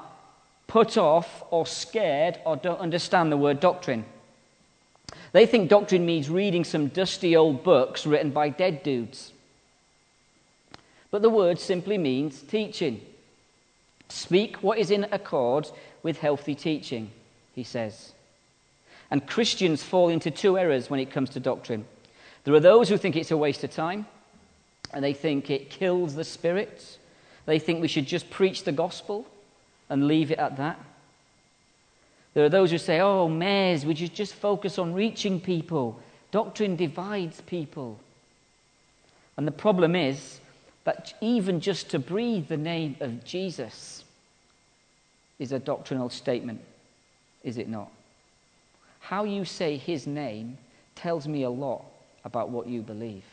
put 0.68 0.98
off 0.98 1.44
or 1.50 1.66
scared 1.66 2.38
or 2.46 2.58
don't 2.58 2.82
understand 2.82 3.32
the 3.32 3.38
word 3.38 3.62
doctrine. 3.62 4.04
They 5.32 5.46
think 5.46 5.70
doctrine 5.70 6.06
means 6.06 6.30
reading 6.30 6.66
some 6.66 6.88
dusty 6.88 7.38
old 7.38 7.64
books 7.64 8.06
written 8.06 8.32
by 8.32 8.50
dead 8.50 8.84
dudes. 8.84 9.32
But 11.12 11.22
the 11.22 11.30
word 11.30 11.58
simply 11.58 11.98
means 11.98 12.42
teaching. 12.42 13.00
Speak 14.10 14.58
what 14.58 14.78
is 14.78 14.92
in 14.92 15.06
accord 15.14 15.70
with 16.04 16.18
healthy 16.18 16.54
teaching, 16.54 17.12
he 17.56 17.64
says. 17.64 18.12
And 19.10 19.26
Christians 19.26 19.84
fall 19.84 20.10
into 20.10 20.30
two 20.30 20.58
errors 20.58 20.90
when 20.90 21.00
it 21.00 21.12
comes 21.12 21.30
to 21.30 21.40
doctrine. 21.40 21.86
There 22.44 22.54
are 22.54 22.60
those 22.60 22.90
who 22.90 22.98
think 22.98 23.16
it's 23.16 23.32
a 23.32 23.38
waste 23.38 23.64
of 23.64 23.72
time, 23.72 24.06
and 24.94 25.04
they 25.04 25.14
think 25.14 25.50
it 25.50 25.70
kills 25.70 26.16
the 26.16 26.24
spirit. 26.24 26.98
They 27.46 27.60
think 27.60 27.82
we 27.82 27.88
should 27.88 28.08
just 28.08 28.30
preach 28.30 28.64
the 28.64 28.72
gospel 28.72 29.28
and 29.90 30.08
leave 30.08 30.32
it 30.32 30.40
at 30.40 30.58
that. 30.58 30.80
There 32.34 32.46
are 32.46 32.50
those 32.50 32.72
who 32.72 32.78
say, 32.78 33.00
oh, 33.00 33.28
mayors, 33.28 33.86
we 33.86 33.96
should 33.96 34.14
just 34.14 34.36
focus 34.36 34.78
on 34.78 34.94
reaching 34.94 35.42
people. 35.42 36.00
Doctrine 36.32 36.76
divides 36.76 37.42
people. 37.42 38.00
And 39.36 39.48
the 39.48 39.52
problem 39.52 39.96
is 39.96 40.40
that 40.84 41.14
even 41.22 41.60
just 41.60 41.90
to 41.90 42.00
breathe 42.00 42.48
the 42.48 42.58
name 42.58 42.96
of 43.00 43.24
Jesus 43.24 44.04
is 45.40 45.52
a 45.52 45.60
doctrinal 45.60 46.10
statement, 46.10 46.62
is 47.44 47.58
it 47.58 47.68
not? 47.68 47.92
How 49.00 49.24
you 49.24 49.46
say 49.46 49.78
his 49.78 50.06
name 50.06 50.58
tells 50.96 51.28
me 51.28 51.44
a 51.44 51.50
lot 51.50 51.86
about 52.26 52.50
what 52.50 52.68
you 52.68 52.82
believe. 52.82 53.24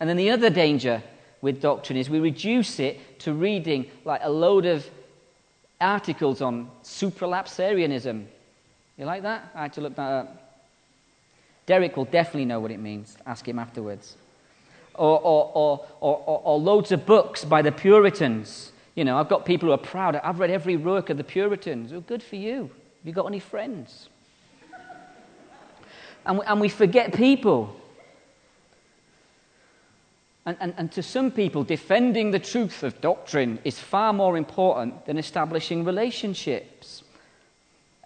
And 0.00 0.08
then 0.08 0.16
the 0.16 0.30
other 0.30 0.50
danger 0.50 1.02
with 1.42 1.60
doctrine 1.60 1.96
is 1.96 2.10
we 2.10 2.20
reduce 2.20 2.80
it 2.80 3.20
to 3.20 3.32
reading 3.32 3.90
like 4.04 4.20
a 4.24 4.30
load 4.30 4.66
of 4.66 4.88
articles 5.80 6.40
on 6.40 6.70
supralapsarianism. 6.82 8.24
You 8.98 9.04
like 9.04 9.22
that? 9.22 9.50
I 9.54 9.62
had 9.62 9.72
to 9.74 9.80
look 9.80 9.96
that 9.96 10.12
up. 10.12 10.60
Derek 11.66 11.96
will 11.96 12.04
definitely 12.04 12.44
know 12.44 12.60
what 12.60 12.70
it 12.70 12.78
means. 12.78 13.16
Ask 13.26 13.46
him 13.46 13.58
afterwards. 13.58 14.16
Or, 14.94 15.20
or, 15.20 15.86
or, 16.00 16.40
or, 16.44 16.58
loads 16.58 16.92
of 16.92 17.06
books 17.06 17.44
by 17.44 17.62
the 17.62 17.72
Puritans. 17.72 18.72
You 18.94 19.04
know, 19.04 19.16
I've 19.16 19.28
got 19.28 19.46
people 19.46 19.68
who 19.68 19.72
are 19.72 19.78
proud. 19.78 20.16
I've 20.16 20.38
read 20.38 20.50
every 20.50 20.76
work 20.76 21.08
of 21.08 21.16
the 21.16 21.24
Puritans. 21.24 21.92
Well, 21.92 22.02
good 22.02 22.22
for 22.22 22.36
you. 22.36 22.62
Have 22.62 23.04
you 23.04 23.12
got 23.12 23.26
any 23.26 23.38
friends? 23.38 24.08
And 26.24 26.38
we, 26.38 26.44
and 26.44 26.60
we 26.60 26.68
forget 26.68 27.14
people. 27.14 27.76
And, 30.44 30.56
and, 30.60 30.74
and 30.76 30.92
to 30.92 31.02
some 31.02 31.30
people, 31.30 31.64
defending 31.64 32.30
the 32.30 32.38
truth 32.38 32.82
of 32.82 33.00
doctrine 33.00 33.58
is 33.64 33.78
far 33.78 34.12
more 34.12 34.36
important 34.36 35.06
than 35.06 35.18
establishing 35.18 35.84
relationships. 35.84 37.04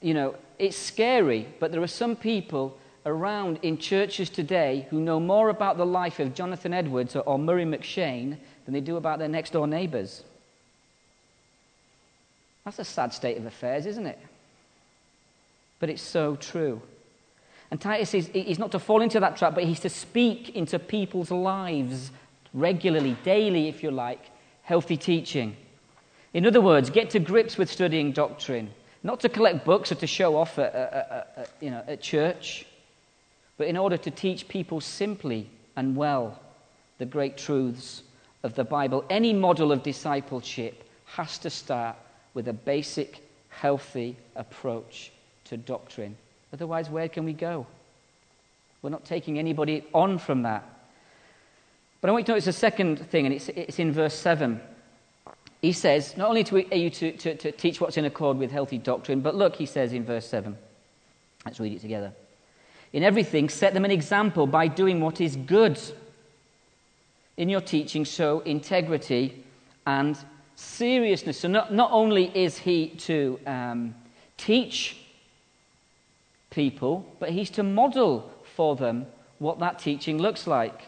You 0.02 0.14
know, 0.14 0.35
it's 0.58 0.76
scary, 0.76 1.49
but 1.61 1.73
there 1.73 1.82
are 1.82 1.87
some 1.87 2.16
people 2.16 2.78
around 3.06 3.58
in 3.62 3.78
churches 3.78 4.28
today 4.28 4.87
who 4.90 5.00
know 5.00 5.20
more 5.20 5.49
about 5.49 5.76
the 5.76 5.87
life 5.87 6.18
of 6.18 6.35
Jonathan 6.35 6.75
Edwards 6.75 7.16
or, 7.16 7.20
or 7.20 7.38
Murray 7.38 7.64
M'Cheyne 7.64 8.37
than 8.64 8.75
they 8.75 8.80
do 8.80 8.96
about 8.96 9.18
their 9.18 9.28
next 9.28 9.52
door 9.52 9.66
neighbours. 9.66 10.25
That's 12.64 12.80
a 12.80 12.85
sad 12.85 13.14
state 13.14 13.38
of 13.38 13.46
affairs, 13.46 13.87
isn't 13.87 14.06
it? 14.06 14.18
But 15.78 15.88
it's 15.88 16.02
so 16.02 16.37
true. 16.37 16.82
And 17.70 17.80
Titus 17.80 18.14
is 18.14 18.28
he's 18.28 18.58
not 18.58 18.73
to 18.73 18.78
fall 18.78 19.02
into 19.02 19.20
that 19.20 19.37
trap, 19.37 19.54
but 19.54 19.64
he's 19.64 19.80
to 19.80 19.88
speak 19.88 20.54
into 20.54 20.78
people's 20.78 21.30
lives 21.30 22.12
regularly, 22.54 23.16
daily, 23.25 23.68
if 23.68 23.82
you 23.82 23.90
like, 23.90 24.30
healthy 24.62 24.96
teaching. 24.96 25.56
In 26.32 26.46
other 26.46 26.61
words, 26.61 26.90
get 26.90 27.11
to 27.11 27.18
grips 27.18 27.56
with 27.56 27.70
studying 27.70 28.12
doctrine, 28.12 28.70
not 29.02 29.20
to 29.20 29.28
collect 29.28 29.64
books 29.64 29.90
or 29.90 29.96
to 29.96 30.06
show 30.06 30.37
off 30.37 30.58
at, 30.58 30.75
at, 30.75 31.32
at, 31.37 31.50
you 31.61 31.70
know, 31.70 31.82
at 31.87 32.00
church, 32.00 32.66
but 33.56 33.66
in 33.66 33.76
order 33.76 33.96
to 33.96 34.11
teach 34.11 34.49
people 34.49 34.80
simply 34.80 35.49
and 35.76 35.96
well 35.96 36.40
the 36.99 37.06
great 37.06 37.37
truths 37.37 38.02
of 38.42 38.54
the 38.54 38.64
Bible. 38.64 39.04
Any 39.11 39.32
model 39.32 39.73
of 39.73 39.82
discipleship 39.82 40.85
has 41.06 41.38
to 41.38 41.50
start 41.50 41.96
with 42.35 42.49
a 42.49 42.52
basic, 42.52 43.20
healthy 43.49 44.16
approach 44.35 45.12
to 45.44 45.56
doctrine. 45.56 46.16
Otherwise, 46.56 46.88
where 46.88 47.06
can 47.06 47.26
we 47.26 47.34
go? 47.34 47.66
We're 48.80 48.88
not 48.88 49.04
taking 49.04 49.38
anybody 49.38 49.84
on 49.92 50.16
from 50.16 50.44
that. 50.44 50.64
But 52.00 52.08
I 52.08 52.12
want 52.12 52.22
you 52.22 52.26
to 52.26 52.32
notice 52.32 52.46
a 52.46 52.52
second 52.54 52.98
thing, 53.10 53.26
and 53.26 53.34
it's, 53.34 53.50
it's 53.50 53.78
in 53.78 53.92
verse 53.92 54.14
7. 54.14 54.58
He 55.60 55.72
says, 55.72 56.16
not 56.16 56.30
only 56.30 56.46
are 56.72 56.76
you 56.78 56.88
to, 56.88 57.12
to, 57.12 57.34
to 57.34 57.52
teach 57.52 57.78
what's 57.78 57.98
in 57.98 58.06
accord 58.06 58.38
with 58.38 58.50
healthy 58.50 58.78
doctrine, 58.78 59.20
but 59.20 59.34
look, 59.34 59.56
he 59.56 59.66
says 59.66 59.92
in 59.92 60.02
verse 60.02 60.26
7. 60.26 60.56
Let's 61.44 61.60
read 61.60 61.75
it 61.75 61.82
together. 61.82 62.14
In 62.94 63.02
everything, 63.02 63.50
set 63.50 63.75
them 63.75 63.84
an 63.84 63.90
example 63.90 64.46
by 64.46 64.66
doing 64.66 65.02
what 65.02 65.20
is 65.20 65.36
good. 65.36 65.78
In 67.36 67.50
your 67.50 67.60
teaching, 67.60 68.04
show 68.04 68.40
integrity 68.40 69.44
and 69.86 70.16
seriousness. 70.54 71.38
So, 71.38 71.48
not, 71.48 71.75
not 71.75 71.90
only 71.92 72.34
is 72.34 72.56
he 72.56 72.88
to 72.88 73.38
um, 73.46 73.94
teach 74.38 74.96
people, 76.56 77.06
but 77.20 77.28
he's 77.28 77.50
to 77.50 77.62
model 77.62 78.32
for 78.56 78.75
them 78.75 79.06
what 79.38 79.58
that 79.58 79.78
teaching 79.78 80.16
looks 80.16 80.46
like. 80.46 80.80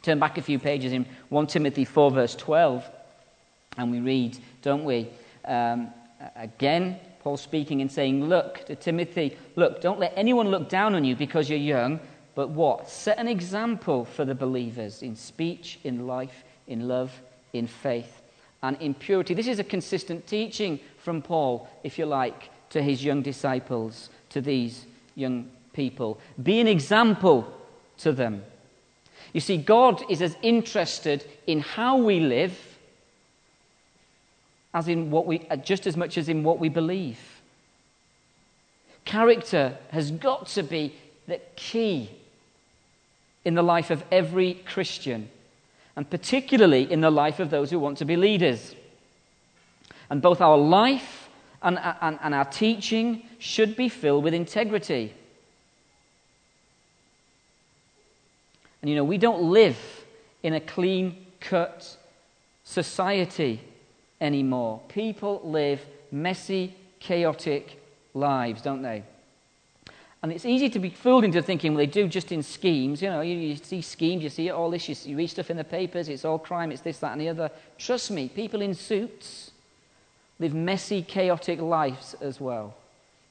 Turn 0.00 0.18
back 0.18 0.38
a 0.38 0.42
few 0.42 0.58
pages 0.58 0.94
in 0.94 1.04
1 1.28 1.46
Timothy 1.46 1.84
4, 1.84 2.10
verse 2.10 2.34
12, 2.34 2.90
and 3.76 3.90
we 3.90 4.00
read, 4.00 4.38
don't 4.62 4.84
we? 4.84 5.10
Um, 5.44 5.90
again, 6.34 6.98
Paul 7.20 7.36
speaking 7.36 7.82
and 7.82 7.92
saying, 7.92 8.24
Look 8.24 8.64
to 8.64 8.74
Timothy, 8.74 9.36
look, 9.56 9.82
don't 9.82 10.00
let 10.00 10.14
anyone 10.16 10.48
look 10.48 10.70
down 10.70 10.94
on 10.94 11.04
you 11.04 11.14
because 11.14 11.50
you're 11.50 11.58
young, 11.58 12.00
but 12.34 12.48
what? 12.48 12.88
Set 12.88 13.18
an 13.18 13.28
example 13.28 14.06
for 14.06 14.24
the 14.24 14.34
believers 14.34 15.02
in 15.02 15.14
speech, 15.14 15.78
in 15.84 16.06
life, 16.06 16.44
in 16.66 16.88
love, 16.88 17.12
in 17.52 17.66
faith, 17.66 18.22
and 18.62 18.80
in 18.80 18.94
purity. 18.94 19.34
This 19.34 19.48
is 19.48 19.58
a 19.58 19.64
consistent 19.64 20.26
teaching 20.26 20.80
from 20.96 21.20
Paul, 21.20 21.68
if 21.84 21.98
you 21.98 22.06
like, 22.06 22.48
to 22.70 22.82
his 22.82 23.04
young 23.04 23.20
disciples, 23.20 24.08
to 24.32 24.40
these 24.40 24.86
young 25.14 25.50
people. 25.72 26.20
Be 26.42 26.60
an 26.60 26.68
example 26.68 27.52
to 27.98 28.12
them. 28.12 28.44
You 29.32 29.40
see, 29.40 29.56
God 29.56 30.02
is 30.10 30.20
as 30.20 30.36
interested 30.42 31.24
in 31.46 31.60
how 31.60 31.96
we 31.96 32.20
live 32.20 32.56
as 34.74 34.88
in 34.88 35.10
what 35.10 35.26
we, 35.26 35.46
uh, 35.50 35.56
just 35.56 35.86
as 35.86 35.96
much 35.96 36.16
as 36.16 36.28
in 36.28 36.42
what 36.42 36.58
we 36.58 36.68
believe. 36.68 37.18
Character 39.04 39.76
has 39.90 40.10
got 40.10 40.46
to 40.48 40.62
be 40.62 40.94
the 41.26 41.40
key 41.56 42.10
in 43.44 43.54
the 43.54 43.62
life 43.62 43.90
of 43.90 44.04
every 44.10 44.54
Christian, 44.54 45.28
and 45.96 46.08
particularly 46.08 46.90
in 46.90 47.00
the 47.00 47.10
life 47.10 47.38
of 47.40 47.50
those 47.50 47.70
who 47.70 47.78
want 47.78 47.98
to 47.98 48.04
be 48.04 48.16
leaders. 48.16 48.74
And 50.08 50.22
both 50.22 50.40
our 50.40 50.56
life 50.56 51.21
and, 51.62 51.78
and, 52.00 52.18
and 52.22 52.34
our 52.34 52.44
teaching 52.44 53.22
should 53.38 53.76
be 53.76 53.88
filled 53.88 54.24
with 54.24 54.34
integrity. 54.34 55.14
And 58.80 58.90
you 58.90 58.96
know, 58.96 59.04
we 59.04 59.18
don't 59.18 59.42
live 59.42 59.78
in 60.42 60.54
a 60.54 60.60
clean 60.60 61.26
cut 61.40 61.96
society 62.64 63.60
anymore. 64.20 64.80
People 64.88 65.40
live 65.44 65.80
messy, 66.10 66.74
chaotic 66.98 67.80
lives, 68.14 68.62
don't 68.62 68.82
they? 68.82 69.04
And 70.22 70.30
it's 70.30 70.44
easy 70.44 70.70
to 70.70 70.78
be 70.78 70.90
fooled 70.90 71.24
into 71.24 71.42
thinking, 71.42 71.72
well, 71.72 71.78
they 71.78 71.86
do 71.86 72.06
just 72.06 72.30
in 72.30 72.44
schemes. 72.44 73.02
You 73.02 73.10
know, 73.10 73.22
you, 73.22 73.36
you 73.36 73.56
see 73.56 73.82
schemes, 73.82 74.22
you 74.22 74.30
see 74.30 74.50
all 74.50 74.70
this, 74.70 74.88
you, 74.88 74.94
see, 74.94 75.10
you 75.10 75.16
read 75.16 75.28
stuff 75.28 75.50
in 75.50 75.56
the 75.56 75.64
papers, 75.64 76.08
it's 76.08 76.24
all 76.24 76.38
crime, 76.38 76.70
it's 76.70 76.82
this, 76.82 76.98
that, 76.98 77.12
and 77.12 77.20
the 77.20 77.28
other. 77.28 77.50
Trust 77.76 78.10
me, 78.10 78.28
people 78.28 78.62
in 78.62 78.74
suits 78.74 79.51
live 80.42 80.54
messy, 80.54 81.02
chaotic 81.02 81.60
lives 81.60 82.14
as 82.20 82.40
well. 82.40 82.74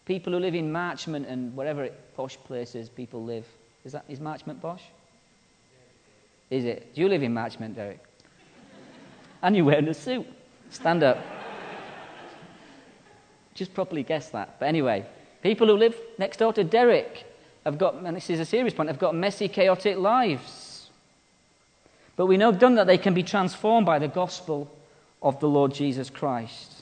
People 0.05 0.33
who 0.33 0.39
live 0.39 0.55
in 0.55 0.71
Marchmont 0.71 1.27
and 1.27 1.55
wherever 1.55 1.83
it, 1.83 2.15
posh 2.15 2.37
places 2.45 2.89
people 2.89 3.23
live. 3.23 3.45
Is, 3.85 3.91
that, 3.91 4.05
is 4.07 4.19
Marchmont 4.19 4.61
posh? 4.61 4.83
Is 6.49 6.65
it? 6.65 6.95
Do 6.95 7.01
you 7.01 7.09
live 7.09 7.21
in 7.21 7.33
Marchmont, 7.33 7.75
Derek? 7.75 7.99
and 9.41 9.55
you're 9.55 9.65
wearing 9.65 9.87
a 9.87 9.93
suit. 9.93 10.25
Stand 10.69 11.03
up. 11.03 11.17
Just 13.53 13.73
properly 13.73 14.03
guess 14.03 14.29
that. 14.29 14.59
But 14.59 14.67
anyway, 14.67 15.05
people 15.41 15.67
who 15.67 15.73
live 15.73 15.95
next 16.17 16.37
door 16.37 16.53
to 16.53 16.63
Derek 16.63 17.25
have 17.65 17.77
got, 17.77 17.95
and 17.95 18.15
this 18.15 18.29
is 18.29 18.39
a 18.39 18.45
serious 18.45 18.73
point, 18.73 18.89
have 18.89 18.99
got 18.99 19.15
messy, 19.15 19.47
chaotic 19.47 19.97
lives. 19.97 20.89
But 22.15 22.27
we 22.27 22.37
know 22.37 22.51
done 22.51 22.75
that 22.75 22.87
they 22.87 22.97
can 22.97 23.13
be 23.13 23.23
transformed 23.23 23.85
by 23.85 23.99
the 23.99 24.07
gospel 24.07 24.71
of 25.21 25.39
the 25.39 25.49
Lord 25.49 25.73
Jesus 25.73 26.09
Christ. 26.09 26.80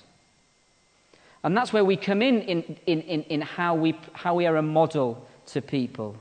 And 1.43 1.55
that's 1.55 1.71
where 1.71 1.85
we 1.85 1.95
come 1.95 2.21
in 2.21 2.41
in, 2.41 2.77
in, 2.85 3.01
in, 3.01 3.23
in 3.23 3.41
how, 3.41 3.75
we, 3.75 3.97
how 4.13 4.35
we 4.35 4.45
are 4.45 4.57
a 4.57 4.61
model 4.61 5.25
to 5.47 5.61
people, 5.61 6.15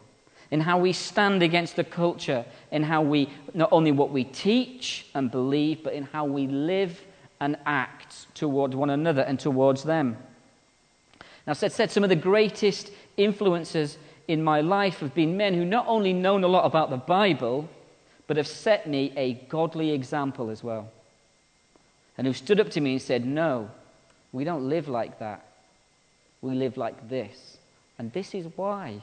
in 0.50 0.60
how 0.60 0.78
we 0.78 0.92
stand 0.92 1.42
against 1.42 1.76
the 1.76 1.84
culture, 1.84 2.44
in 2.70 2.82
how 2.82 3.02
we, 3.02 3.28
not 3.52 3.68
only 3.72 3.92
what 3.92 4.10
we 4.10 4.24
teach 4.24 5.06
and 5.14 5.30
believe, 5.30 5.82
but 5.82 5.92
in 5.92 6.04
how 6.04 6.24
we 6.24 6.46
live 6.46 7.02
and 7.40 7.56
act 7.66 8.34
towards 8.34 8.74
one 8.76 8.90
another 8.90 9.22
and 9.22 9.38
towards 9.38 9.82
them. 9.82 10.16
Now, 11.46 11.52
said, 11.52 11.72
said 11.72 11.90
some 11.90 12.04
of 12.04 12.10
the 12.10 12.16
greatest 12.16 12.90
influences 13.16 13.98
in 14.28 14.42
my 14.42 14.60
life 14.60 15.00
have 15.00 15.14
been 15.14 15.36
men 15.36 15.54
who 15.54 15.64
not 15.64 15.86
only 15.88 16.12
known 16.12 16.44
a 16.44 16.48
lot 16.48 16.64
about 16.64 16.90
the 16.90 16.96
Bible, 16.96 17.68
but 18.26 18.36
have 18.36 18.46
set 18.46 18.86
me 18.86 19.12
a 19.16 19.34
godly 19.48 19.90
example 19.90 20.50
as 20.50 20.62
well. 20.62 20.90
And 22.16 22.26
who 22.26 22.32
stood 22.32 22.60
up 22.60 22.70
to 22.70 22.80
me 22.80 22.92
and 22.92 23.02
said, 23.02 23.24
No, 23.24 23.70
we 24.32 24.44
don't 24.44 24.68
live 24.68 24.88
like 24.88 25.18
that. 25.18 25.44
We 26.40 26.54
live 26.54 26.76
like 26.76 27.08
this. 27.08 27.58
And 27.98 28.12
this 28.12 28.34
is 28.34 28.46
why. 28.56 29.02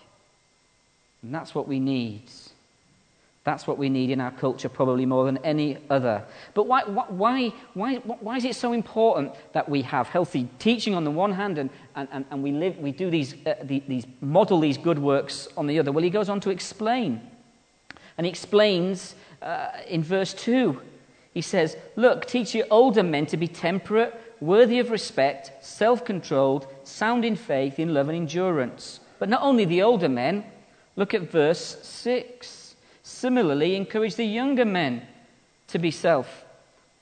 And 1.22 1.34
that's 1.34 1.56
what 1.56 1.68
we 1.68 1.80
need. 1.80 2.24
That's 3.46 3.68
what 3.68 3.78
we 3.78 3.90
need 3.90 4.10
in 4.10 4.20
our 4.20 4.32
culture, 4.32 4.70
probably 4.70 5.06
more 5.06 5.26
than 5.26 5.38
any 5.38 5.78
other. 5.92 6.24
But 6.56 6.66
why, 6.66 6.82
why, 6.82 7.54
why, 7.76 7.96
why 7.98 8.38
is 8.38 8.44
it 8.44 8.56
so 8.56 8.74
important 8.74 9.34
that 9.54 9.70
we 9.70 9.84
have 9.84 10.08
healthy 10.08 10.50
teaching 10.58 10.96
on 10.96 11.04
the 11.04 11.12
one 11.12 11.32
hand 11.32 11.60
and, 11.60 11.70
and, 11.96 12.26
and 12.32 12.42
we, 12.42 12.52
live, 12.52 12.78
we 12.80 12.92
do 12.92 13.12
these, 13.12 13.36
uh, 13.46 13.54
these, 13.64 14.08
model 14.20 14.60
these 14.60 14.80
good 14.80 14.98
works 14.98 15.48
on 15.56 15.68
the 15.68 15.78
other? 15.78 15.92
Well, 15.92 16.04
he 16.04 16.10
goes 16.10 16.28
on 16.28 16.40
to 16.42 16.50
explain. 16.50 17.22
And 18.18 18.26
he 18.26 18.32
explains 18.32 19.14
uh, 19.44 19.70
in 19.88 20.02
verse 20.02 20.34
2. 20.34 20.82
He 21.36 21.42
says, 21.42 21.78
Look, 21.96 22.26
teach 22.26 22.56
your 22.56 22.66
older 22.72 23.04
men 23.04 23.28
to 23.28 23.38
be 23.38 23.48
temperate, 23.48 24.20
worthy 24.40 24.80
of 24.80 24.92
respect, 24.92 25.64
self 25.64 26.06
controlled, 26.06 26.68
sound 26.84 27.26
in 27.26 27.36
faith, 27.36 27.80
in 27.80 27.94
love 27.94 28.10
and 28.10 28.18
endurance. 28.18 29.00
But 29.20 29.30
not 29.30 29.42
only 29.42 29.66
the 29.66 29.82
older 29.82 30.10
men, 30.10 30.46
look 30.96 31.14
at 31.14 31.32
verse 31.32 31.78
6. 31.84 32.76
Similarly, 33.04 33.76
encourage 33.76 34.16
the 34.16 34.26
younger 34.26 34.66
men 34.66 35.08
to 35.68 35.80
be 35.80 35.92
self 35.92 36.46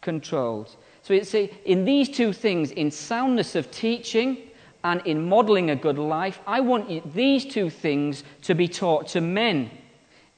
controlled. 0.01 0.75
So 1.01 1.13
it's 1.13 1.35
a, 1.35 1.51
in 1.65 1.85
these 1.85 2.09
two 2.09 2.33
things, 2.33 2.71
in 2.71 2.91
soundness 2.91 3.55
of 3.55 3.71
teaching 3.71 4.37
and 4.83 5.01
in 5.05 5.27
modeling 5.27 5.69
a 5.69 5.75
good 5.75 5.97
life, 5.97 6.39
I 6.45 6.59
want 6.59 6.89
you, 6.89 7.01
these 7.13 7.45
two 7.45 7.69
things 7.69 8.23
to 8.43 8.53
be 8.53 8.67
taught 8.67 9.07
to 9.09 9.21
men 9.21 9.71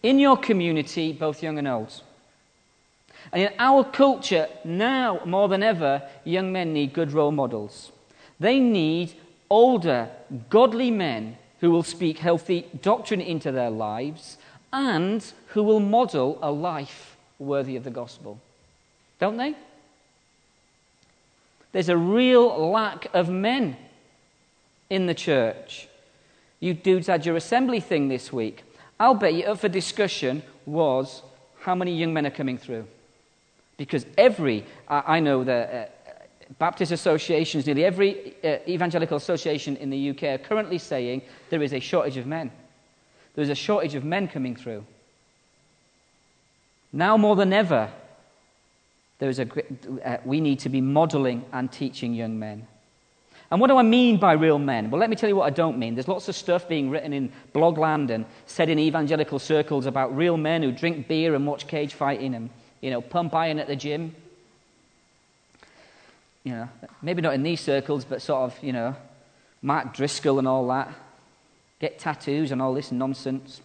in 0.04 0.20
your 0.20 0.38
community, 0.38 1.14
both 1.14 1.42
young 1.42 1.58
and 1.58 1.68
old. 1.68 2.02
And 3.32 3.44
in 3.44 3.54
our 3.60 3.84
culture, 3.84 4.48
now 4.64 5.22
more 5.26 5.48
than 5.48 5.64
ever, 5.64 6.02
young 6.24 6.52
men 6.52 6.74
need 6.74 6.94
good 6.94 7.12
role 7.12 7.32
models. 7.32 7.92
They 8.40 8.60
need 8.60 9.14
older, 9.50 10.10
godly 10.50 10.92
men 10.92 11.38
who 11.60 11.72
will 11.72 11.84
speak 11.84 12.20
healthy 12.20 12.68
doctrine 12.82 13.22
into 13.22 13.52
their 13.52 13.70
lives 13.70 14.38
and 14.72 15.24
who 15.48 15.64
will 15.64 15.80
model 15.80 16.38
a 16.42 16.52
life 16.52 17.16
worthy 17.40 17.76
of 17.76 17.84
the 17.84 17.90
gospel. 17.90 18.40
Don't 19.20 19.38
they? 19.38 19.56
There's 21.72 21.90
a 21.90 21.98
real 21.98 22.70
lack 22.70 23.08
of 23.14 23.30
men 23.30 23.78
in 24.90 25.08
the 25.08 25.14
church. 25.14 25.88
You 26.60 26.74
dudes 26.74 27.08
had 27.08 27.26
your 27.26 27.36
assembly 27.36 27.80
thing 27.80 28.08
this 28.08 28.32
week. 28.32 28.64
I'll 29.00 29.14
bet 29.14 29.34
you 29.34 29.44
up 29.46 29.60
for 29.60 29.70
discussion 29.70 30.44
was 30.66 31.22
how 31.62 31.76
many 31.76 31.96
young 31.96 32.14
men 32.14 32.26
are 32.26 32.32
coming 32.32 32.58
through. 32.58 32.88
Because 33.78 34.06
every, 34.18 34.66
I 34.88 35.20
know 35.20 35.44
that 35.44 35.74
uh, 35.74 36.14
Baptist 36.60 36.92
associations, 36.92 37.66
nearly 37.66 37.84
every 37.84 38.36
uh, 38.44 38.58
evangelical 38.68 39.18
association 39.18 39.76
in 39.78 39.90
the 39.90 40.12
UK 40.12 40.24
are 40.24 40.38
currently 40.38 40.78
saying 40.78 41.22
there 41.50 41.62
is 41.62 41.74
a 41.74 41.80
shortage 41.80 42.18
of 42.18 42.26
men. 42.26 42.52
There 43.34 43.44
is 43.44 43.50
a 43.50 43.56
shortage 43.56 43.96
of 43.96 44.06
men 44.06 44.28
coming 44.28 44.56
through. 44.56 44.86
Now 46.94 47.18
more 47.18 47.36
than 47.36 47.52
ever, 47.52 47.92
there 49.20 49.30
is 49.30 49.40
a, 49.40 49.48
uh, 50.06 50.18
we 50.24 50.40
need 50.40 50.60
to 50.60 50.70
be 50.70 50.80
modeling 50.80 51.44
and 51.52 51.70
teaching 51.72 52.14
young 52.14 52.40
men. 52.40 52.68
And 53.52 53.62
what 53.62 53.68
do 53.68 53.78
I 53.78 53.84
mean 53.84 54.18
by 54.18 54.34
real 54.34 54.58
men? 54.58 54.90
Well, 54.90 55.00
let 55.00 55.10
me 55.10 55.16
tell 55.16 55.30
you 55.30 55.36
what 55.36 55.46
I 55.46 55.52
don't 55.52 55.78
mean. 55.78 55.96
There's 55.96 56.08
lots 56.08 56.28
of 56.30 56.36
stuff 56.36 56.68
being 56.68 56.90
written 56.90 57.14
in 57.14 57.32
blogland 57.54 58.10
and 58.10 58.26
said 58.46 58.70
in 58.70 58.80
evangelical 58.80 59.40
circles 59.40 59.86
about 59.86 60.16
real 60.16 60.38
men 60.38 60.64
who 60.64 60.72
drink 60.72 61.08
beer 61.08 61.36
and 61.36 61.46
watch 61.46 61.68
cage 61.68 61.94
fighting 61.94 62.34
and 62.34 62.50
you 62.86 62.92
know, 62.92 63.02
pump 63.02 63.34
iron 63.34 63.58
at 63.58 63.66
the 63.66 63.76
gym. 63.76 64.16
You 66.44 66.52
know, 66.52 66.70
maybe 67.02 67.20
not 67.20 67.34
in 67.34 67.42
these 67.42 67.60
circles, 67.60 68.06
but 68.06 68.22
sort 68.22 68.44
of, 68.44 68.64
you 68.64 68.74
know, 68.74 68.96
Mark 69.64 69.96
Driscoll 69.96 70.38
and 70.38 70.48
all 70.48 70.68
that. 70.68 70.94
Get 71.80 71.98
tattoos 71.98 72.52
and 72.52 72.62
all 72.62 72.76
this 72.76 72.92
nonsense. 72.92 73.62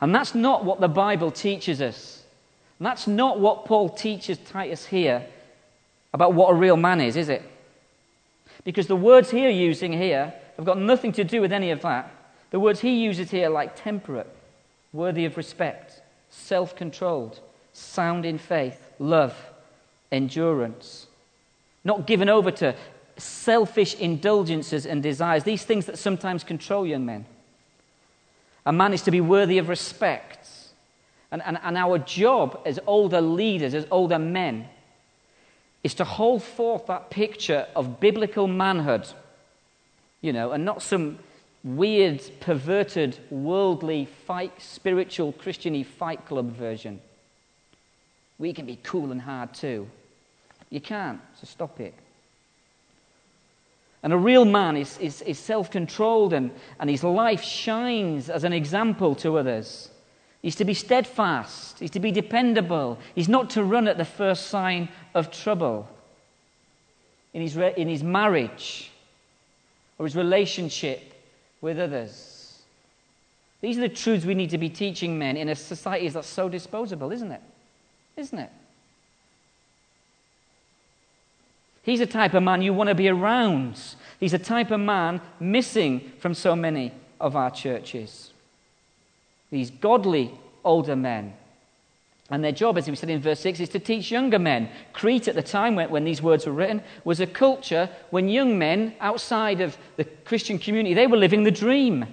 And 0.00 0.14
that's 0.14 0.34
not 0.34 0.64
what 0.64 0.80
the 0.80 0.88
Bible 0.88 1.30
teaches 1.30 1.82
us. 1.82 2.24
And 2.78 2.86
that's 2.86 3.06
not 3.06 3.38
what 3.38 3.66
Paul 3.66 3.90
teaches 3.90 4.38
Titus 4.38 4.86
here 4.86 5.26
about 6.14 6.32
what 6.32 6.52
a 6.52 6.54
real 6.54 6.78
man 6.78 7.02
is, 7.02 7.16
is 7.16 7.28
it? 7.28 7.42
Because 8.64 8.86
the 8.86 8.96
words 8.96 9.30
he 9.30 9.44
are 9.44 9.50
using 9.50 9.92
here 9.92 10.32
have 10.56 10.64
got 10.64 10.78
nothing 10.78 11.12
to 11.12 11.24
do 11.24 11.42
with 11.42 11.52
any 11.52 11.70
of 11.70 11.82
that. 11.82 12.10
The 12.50 12.60
words 12.60 12.80
he 12.80 13.04
uses 13.04 13.30
here, 13.30 13.50
like 13.50 13.76
temperate, 13.76 14.34
worthy 14.90 15.26
of 15.26 15.36
respect, 15.36 16.00
self 16.30 16.74
controlled, 16.74 17.40
sound 17.80 18.24
in 18.24 18.38
faith, 18.38 18.78
love, 18.98 19.34
endurance. 20.12 21.06
Not 21.84 22.06
given 22.06 22.28
over 22.28 22.50
to 22.52 22.74
selfish 23.16 23.94
indulgences 23.94 24.86
and 24.86 25.02
desires, 25.02 25.44
these 25.44 25.64
things 25.64 25.86
that 25.86 25.98
sometimes 25.98 26.44
control 26.44 26.86
young 26.86 27.04
men. 27.04 27.26
A 28.66 28.72
man 28.72 28.92
is 28.92 29.02
to 29.02 29.10
be 29.10 29.20
worthy 29.20 29.58
of 29.58 29.68
respect. 29.68 30.48
And, 31.30 31.42
and, 31.42 31.58
and 31.62 31.76
our 31.76 31.98
job 31.98 32.60
as 32.66 32.78
older 32.86 33.20
leaders, 33.20 33.74
as 33.74 33.86
older 33.90 34.18
men, 34.18 34.68
is 35.82 35.94
to 35.94 36.04
hold 36.04 36.42
forth 36.42 36.86
that 36.86 37.10
picture 37.10 37.66
of 37.74 38.00
biblical 38.00 38.46
manhood, 38.46 39.06
you 40.20 40.32
know, 40.32 40.52
and 40.52 40.64
not 40.64 40.82
some 40.82 41.18
weird, 41.64 42.22
perverted, 42.40 43.18
worldly, 43.30 44.06
fight, 44.26 44.60
spiritual, 44.60 45.32
Christiany 45.32 45.84
fight 45.84 46.26
club 46.26 46.52
version 46.52 47.00
we 48.40 48.54
can 48.54 48.66
be 48.66 48.78
cool 48.82 49.12
and 49.12 49.20
hard 49.20 49.54
too. 49.54 49.86
You 50.70 50.80
can't, 50.80 51.20
so 51.38 51.46
stop 51.46 51.78
it. 51.78 51.94
And 54.02 54.14
a 54.14 54.16
real 54.16 54.46
man 54.46 54.78
is, 54.78 54.96
is, 54.98 55.20
is 55.22 55.38
self 55.38 55.70
controlled 55.70 56.32
and, 56.32 56.50
and 56.80 56.88
his 56.88 57.04
life 57.04 57.42
shines 57.42 58.30
as 58.30 58.42
an 58.42 58.54
example 58.54 59.14
to 59.16 59.36
others. 59.36 59.90
He's 60.40 60.56
to 60.56 60.64
be 60.64 60.72
steadfast, 60.72 61.80
he's 61.80 61.90
to 61.90 62.00
be 62.00 62.10
dependable, 62.10 62.98
he's 63.14 63.28
not 63.28 63.50
to 63.50 63.62
run 63.62 63.86
at 63.86 63.98
the 63.98 64.06
first 64.06 64.46
sign 64.46 64.88
of 65.14 65.30
trouble 65.30 65.86
in 67.34 67.42
his, 67.42 67.54
re- 67.56 67.74
in 67.76 67.88
his 67.88 68.02
marriage 68.02 68.90
or 69.98 70.06
his 70.06 70.16
relationship 70.16 71.12
with 71.60 71.78
others. 71.78 72.62
These 73.60 73.76
are 73.76 73.82
the 73.82 73.90
truths 73.90 74.24
we 74.24 74.34
need 74.34 74.48
to 74.50 74.58
be 74.58 74.70
teaching 74.70 75.18
men 75.18 75.36
in 75.36 75.50
a 75.50 75.54
society 75.54 76.08
that's 76.08 76.26
so 76.26 76.48
disposable, 76.48 77.12
isn't 77.12 77.32
it? 77.32 77.42
Isn't 78.16 78.38
it? 78.38 78.50
He's 81.82 82.00
a 82.00 82.06
type 82.06 82.34
of 82.34 82.42
man 82.42 82.62
you 82.62 82.74
want 82.74 82.88
to 82.88 82.94
be 82.94 83.08
around. 83.08 83.80
He's 84.18 84.34
a 84.34 84.38
type 84.38 84.70
of 84.70 84.80
man 84.80 85.20
missing 85.38 86.12
from 86.18 86.34
so 86.34 86.54
many 86.54 86.92
of 87.18 87.36
our 87.36 87.50
churches. 87.50 88.32
These 89.50 89.70
godly 89.70 90.32
older 90.62 90.96
men. 90.96 91.34
And 92.30 92.44
their 92.44 92.52
job, 92.52 92.78
as 92.78 92.88
we 92.88 92.94
said 92.94 93.10
in 93.10 93.20
verse 93.20 93.40
6, 93.40 93.58
is 93.58 93.68
to 93.70 93.80
teach 93.80 94.10
younger 94.10 94.38
men. 94.38 94.68
Crete, 94.92 95.26
at 95.26 95.34
the 95.34 95.42
time 95.42 95.74
when, 95.74 95.90
when, 95.90 96.04
these 96.04 96.22
words 96.22 96.46
were 96.46 96.52
written, 96.52 96.80
was 97.02 97.18
a 97.18 97.26
culture 97.26 97.90
when 98.10 98.28
young 98.28 98.56
men 98.56 98.94
outside 99.00 99.60
of 99.60 99.76
the 99.96 100.04
Christian 100.04 100.58
community, 100.58 100.94
they 100.94 101.08
were 101.08 101.16
living 101.16 101.42
the 101.42 101.50
dream. 101.50 102.06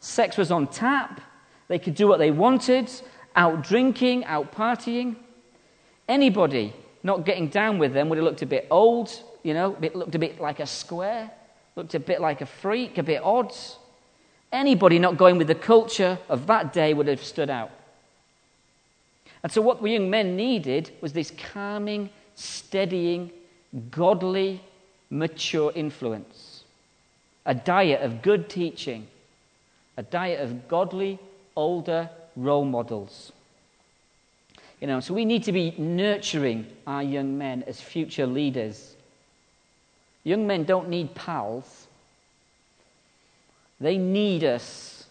Sex 0.00 0.36
was 0.36 0.50
on 0.50 0.66
tap. 0.66 1.22
They 1.68 1.78
could 1.78 1.94
do 1.94 2.06
what 2.06 2.18
they 2.18 2.30
wanted, 2.30 2.90
out 3.36 3.62
drinking, 3.62 4.26
out 4.26 4.52
partying. 4.52 5.16
Anybody 6.08 6.72
not 7.02 7.24
getting 7.24 7.48
down 7.48 7.78
with 7.78 7.92
them 7.92 8.08
would 8.08 8.18
have 8.18 8.24
looked 8.24 8.42
a 8.42 8.46
bit 8.46 8.66
old, 8.70 9.10
you 9.42 9.54
know, 9.54 9.76
it 9.80 9.94
looked 9.94 10.14
a 10.14 10.18
bit 10.18 10.40
like 10.40 10.60
a 10.60 10.66
square, 10.66 11.30
looked 11.76 11.94
a 11.94 12.00
bit 12.00 12.20
like 12.20 12.40
a 12.40 12.46
freak, 12.46 12.98
a 12.98 13.02
bit 13.02 13.22
odd. 13.22 13.52
Anybody 14.52 14.98
not 14.98 15.16
going 15.16 15.38
with 15.38 15.48
the 15.48 15.54
culture 15.54 16.18
of 16.28 16.46
that 16.46 16.72
day 16.72 16.94
would 16.94 17.08
have 17.08 17.22
stood 17.22 17.50
out. 17.50 17.70
And 19.42 19.52
so, 19.52 19.60
what 19.60 19.82
the 19.82 19.90
young 19.90 20.08
men 20.08 20.36
needed 20.36 20.90
was 21.00 21.12
this 21.12 21.30
calming, 21.52 22.08
steadying, 22.34 23.30
godly, 23.90 24.62
mature 25.10 25.72
influence. 25.74 26.64
A 27.44 27.54
diet 27.54 28.00
of 28.00 28.22
good 28.22 28.48
teaching, 28.48 29.06
a 29.98 30.02
diet 30.02 30.40
of 30.40 30.66
godly, 30.66 31.18
older 31.54 32.08
role 32.36 32.64
models. 32.64 33.32
You 34.80 34.86
know, 34.86 35.00
so 35.00 35.14
we 35.14 35.24
need 35.24 35.44
to 35.44 35.52
be 35.52 35.74
nurturing 35.78 36.66
our 36.86 37.02
young 37.02 37.38
men 37.38 37.64
as 37.66 37.80
future 37.80 38.26
leaders. 38.26 38.96
Young 40.24 40.46
men 40.46 40.64
don't 40.64 40.88
need 40.88 41.14
pals. 41.14 41.86
They 43.80 43.98
need 43.98 44.44
us 44.44 45.06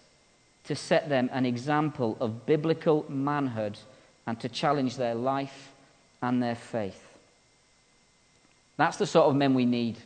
to 0.65 0.75
set 0.75 1.09
them 1.09 1.29
an 1.33 1.45
example 1.45 2.17
of 2.19 2.45
biblical 2.45 3.05
manhood 3.09 3.77
and 4.25 4.39
to 4.39 4.49
challenge 4.49 4.95
their 4.97 5.15
life 5.15 5.71
and 6.21 6.41
their 6.41 6.55
faith. 6.55 7.01
That's 8.77 8.97
the 8.97 9.05
sort 9.05 9.27
of 9.27 9.35
men 9.35 9.53
we 9.53 9.65
need 9.65 9.97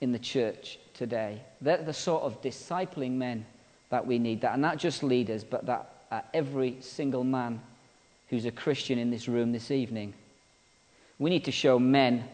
in 0.00 0.12
the 0.12 0.18
church 0.18 0.78
today. 0.94 1.40
They're 1.60 1.76
the 1.76 1.92
sort 1.92 2.22
of 2.22 2.40
discipling 2.42 3.12
men 3.12 3.46
that 3.90 4.06
we 4.06 4.18
need, 4.18 4.40
that 4.40 4.52
are 4.52 4.58
not 4.58 4.78
just 4.78 5.02
leaders, 5.02 5.44
but 5.44 5.66
that 5.66 5.90
are 6.10 6.24
every 6.34 6.78
single 6.80 7.24
man 7.24 7.60
who's 8.30 8.44
a 8.44 8.50
Christian 8.50 8.98
in 8.98 9.10
this 9.10 9.28
room 9.28 9.52
this 9.52 9.70
evening. 9.70 10.14
We 11.18 11.30
need 11.30 11.44
to 11.44 11.52
show 11.52 11.78
men 11.78 12.24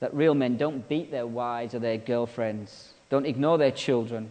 that 0.00 0.12
real 0.14 0.34
men 0.34 0.56
don't 0.56 0.88
beat 0.88 1.10
their 1.10 1.26
wives 1.26 1.74
or 1.74 1.78
their 1.78 1.98
girlfriends, 1.98 2.92
don't 3.08 3.26
ignore 3.26 3.58
their 3.58 3.70
children, 3.70 4.30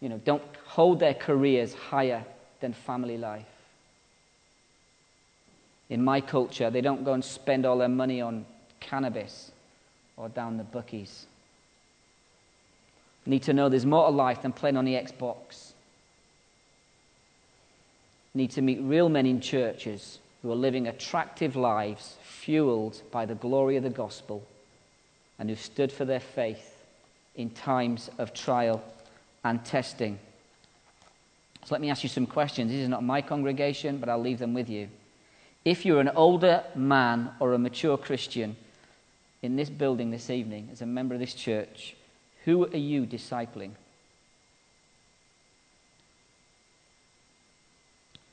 you 0.00 0.08
know, 0.08 0.20
don't 0.24 0.42
hold 0.64 1.00
their 1.00 1.14
careers 1.14 1.74
higher 1.74 2.24
than 2.60 2.72
family 2.72 3.18
life. 3.18 3.44
In 5.90 6.02
my 6.02 6.20
culture, 6.20 6.70
they 6.70 6.80
don't 6.80 7.04
go 7.04 7.12
and 7.12 7.24
spend 7.24 7.66
all 7.66 7.78
their 7.78 7.88
money 7.88 8.20
on 8.20 8.46
cannabis 8.78 9.50
or 10.16 10.28
down 10.28 10.56
the 10.56 10.64
bookies. 10.64 11.26
Need 13.26 13.42
to 13.42 13.52
know 13.52 13.68
there's 13.68 13.86
more 13.86 14.06
to 14.06 14.12
life 14.12 14.42
than 14.42 14.52
playing 14.52 14.76
on 14.76 14.84
the 14.84 14.94
Xbox 14.94 15.69
need 18.34 18.50
to 18.52 18.62
meet 18.62 18.80
real 18.80 19.08
men 19.08 19.26
in 19.26 19.40
churches 19.40 20.18
who 20.42 20.50
are 20.50 20.56
living 20.56 20.86
attractive 20.86 21.56
lives 21.56 22.16
fueled 22.22 23.02
by 23.10 23.26
the 23.26 23.34
glory 23.34 23.76
of 23.76 23.82
the 23.82 23.90
gospel 23.90 24.46
and 25.38 25.50
who 25.50 25.56
stood 25.56 25.90
for 25.90 26.04
their 26.04 26.20
faith 26.20 26.76
in 27.34 27.50
times 27.50 28.10
of 28.18 28.32
trial 28.32 28.82
and 29.44 29.64
testing. 29.64 30.18
So 31.64 31.74
let 31.74 31.80
me 31.80 31.90
ask 31.90 32.02
you 32.02 32.08
some 32.08 32.26
questions. 32.26 32.70
This 32.70 32.80
is 32.80 32.88
not 32.88 33.04
my 33.04 33.20
congregation, 33.20 33.98
but 33.98 34.08
I'll 34.08 34.20
leave 34.20 34.38
them 34.38 34.54
with 34.54 34.68
you. 34.68 34.88
If 35.64 35.84
you're 35.84 36.00
an 36.00 36.10
older 36.10 36.64
man 36.74 37.30
or 37.38 37.52
a 37.52 37.58
mature 37.58 37.98
Christian 37.98 38.56
in 39.42 39.56
this 39.56 39.68
building 39.68 40.10
this 40.10 40.30
evening 40.30 40.68
as 40.72 40.80
a 40.80 40.86
member 40.86 41.14
of 41.14 41.20
this 41.20 41.34
church, 41.34 41.96
who 42.44 42.66
are 42.66 42.76
you 42.76 43.04
discipling? 43.04 43.72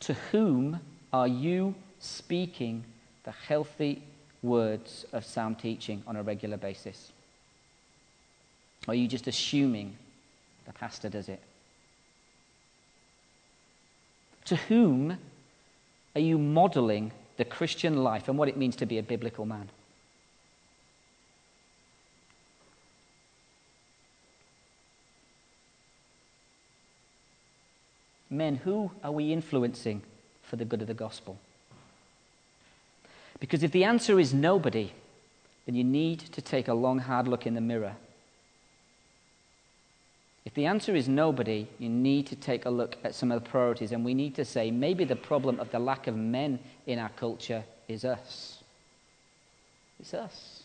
To 0.02 0.14
whom 0.32 0.80
are 1.12 1.28
you 1.28 1.76
speaking 2.00 2.84
the 3.24 3.32
healthy 3.32 4.02
words 4.44 5.06
of 5.14 5.26
sound 5.26 5.60
teaching 5.60 6.04
on 6.08 6.16
a 6.16 6.24
regular 6.24 6.58
basis? 6.58 7.12
Or 8.88 8.92
are 8.92 8.96
you 8.96 9.08
just 9.08 9.28
assuming 9.28 9.96
the 10.66 10.74
pastor 10.74 11.10
does 11.10 11.30
it? 11.30 11.42
To 14.46 14.56
whom 14.56 15.18
are 16.16 16.22
you 16.22 16.38
modeling 16.38 17.12
the 17.38 17.46
Christian 17.46 18.04
life 18.04 18.30
and 18.30 18.38
what 18.38 18.48
it 18.48 18.58
means 18.58 18.76
to 18.78 18.86
be 18.86 18.98
a 18.98 19.04
biblical 19.04 19.46
man? 19.46 19.70
Men, 28.38 28.58
who 28.58 28.92
are 29.04 29.12
we 29.12 29.34
influencing 29.34 30.04
for 30.44 30.58
the 30.58 30.66
good 30.66 30.82
of 30.82 30.88
the 30.88 30.94
gospel? 30.94 31.40
Because 33.40 33.64
if 33.64 33.72
the 33.72 33.84
answer 33.84 34.20
is 34.20 34.32
nobody, 34.32 34.92
then 35.66 35.74
you 35.74 35.84
need 35.84 36.20
to 36.20 36.42
take 36.42 36.68
a 36.68 36.74
long, 36.76 37.00
hard 37.00 37.28
look 37.28 37.48
in 37.48 37.56
the 37.56 37.62
mirror. 37.62 37.96
If 40.46 40.54
the 40.54 40.68
answer 40.68 40.96
is 40.96 41.10
nobody, 41.10 41.68
you 41.80 41.90
need 41.90 42.28
to 42.28 42.36
take 42.36 42.66
a 42.66 42.70
look 42.70 42.98
at 43.04 43.16
some 43.16 43.32
of 43.32 43.44
the 43.44 43.50
priorities, 43.50 43.92
and 43.92 44.06
we 44.06 44.14
need 44.14 44.36
to 44.36 44.46
say 44.46 44.70
maybe 44.70 45.04
the 45.04 45.16
problem 45.16 45.60
of 45.60 45.72
the 45.72 45.80
lack 45.80 46.06
of 46.06 46.16
men 46.16 46.60
in 46.86 47.00
our 47.00 47.10
culture 47.10 47.64
is 47.88 48.06
us. 48.06 48.60
It's 50.00 50.14
us. 50.14 50.57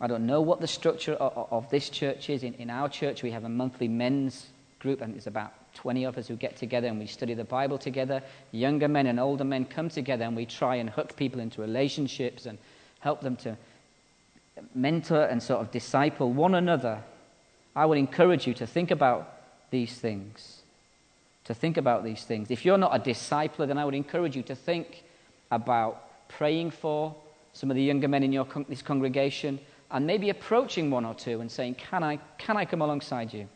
I 0.00 0.06
don't 0.06 0.26
know 0.26 0.40
what 0.40 0.60
the 0.60 0.66
structure 0.66 1.14
of, 1.14 1.48
of 1.50 1.70
this 1.70 1.90
church 1.90 2.30
is. 2.30 2.42
In, 2.42 2.54
in 2.54 2.70
our 2.70 2.88
church, 2.88 3.22
we 3.22 3.30
have 3.32 3.44
a 3.44 3.48
monthly 3.48 3.88
men's 3.88 4.46
group, 4.78 5.00
and 5.00 5.16
it's 5.16 5.26
about 5.26 5.52
20 5.74 6.04
of 6.04 6.18
us 6.18 6.28
who 6.28 6.36
get 6.36 6.56
together 6.56 6.88
and 6.88 6.98
we 6.98 7.06
study 7.06 7.34
the 7.34 7.44
Bible 7.44 7.78
together. 7.78 8.22
Younger 8.52 8.88
men 8.88 9.06
and 9.06 9.20
older 9.20 9.44
men 9.44 9.64
come 9.64 9.88
together 9.88 10.24
and 10.24 10.34
we 10.34 10.46
try 10.46 10.76
and 10.76 10.90
hook 10.90 11.16
people 11.16 11.40
into 11.40 11.60
relationships 11.60 12.46
and 12.46 12.58
help 13.00 13.20
them 13.20 13.36
to 13.36 13.56
mentor 14.74 15.24
and 15.24 15.42
sort 15.42 15.60
of 15.60 15.70
disciple 15.70 16.32
one 16.32 16.54
another. 16.54 17.02
I 17.76 17.86
would 17.86 17.98
encourage 17.98 18.46
you 18.46 18.54
to 18.54 18.66
think 18.66 18.90
about 18.90 19.32
these 19.70 19.94
things. 19.98 20.62
To 21.44 21.54
think 21.54 21.76
about 21.76 22.02
these 22.02 22.24
things. 22.24 22.50
If 22.50 22.64
you're 22.64 22.78
not 22.78 22.94
a 22.94 22.98
discipler, 22.98 23.66
then 23.68 23.78
I 23.78 23.84
would 23.84 23.94
encourage 23.94 24.36
you 24.36 24.42
to 24.44 24.54
think 24.54 25.04
about 25.50 26.28
praying 26.28 26.72
for 26.72 27.14
some 27.52 27.70
of 27.70 27.76
the 27.76 27.82
younger 27.82 28.08
men 28.08 28.22
in 28.22 28.32
your 28.32 28.44
con- 28.44 28.66
this 28.68 28.82
congregation 28.82 29.60
and 29.90 30.06
maybe 30.06 30.30
approaching 30.30 30.90
one 30.90 31.04
or 31.04 31.14
two 31.14 31.40
and 31.40 31.50
saying, 31.50 31.76
Can 31.76 32.02
I, 32.02 32.18
can 32.36 32.56
I 32.56 32.64
come 32.64 32.82
alongside 32.82 33.32
you? 33.32 33.48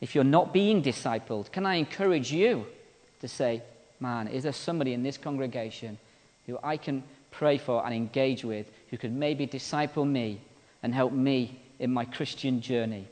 If 0.00 0.14
you're 0.14 0.24
not 0.24 0.52
being 0.52 0.82
discipled, 0.82 1.50
can 1.50 1.66
I 1.66 1.74
encourage 1.76 2.32
you 2.32 2.66
to 3.20 3.28
say, 3.28 3.62
Man, 4.00 4.28
is 4.28 4.44
there 4.44 4.52
somebody 4.52 4.92
in 4.92 5.02
this 5.02 5.18
congregation 5.18 5.98
who 6.46 6.58
I 6.62 6.76
can 6.76 7.02
pray 7.30 7.58
for 7.58 7.84
and 7.84 7.94
engage 7.94 8.44
with 8.44 8.70
who 8.90 8.96
could 8.96 9.12
maybe 9.12 9.46
disciple 9.46 10.04
me 10.04 10.40
and 10.82 10.94
help 10.94 11.12
me 11.12 11.60
in 11.80 11.92
my 11.92 12.04
Christian 12.04 12.60
journey? 12.60 13.06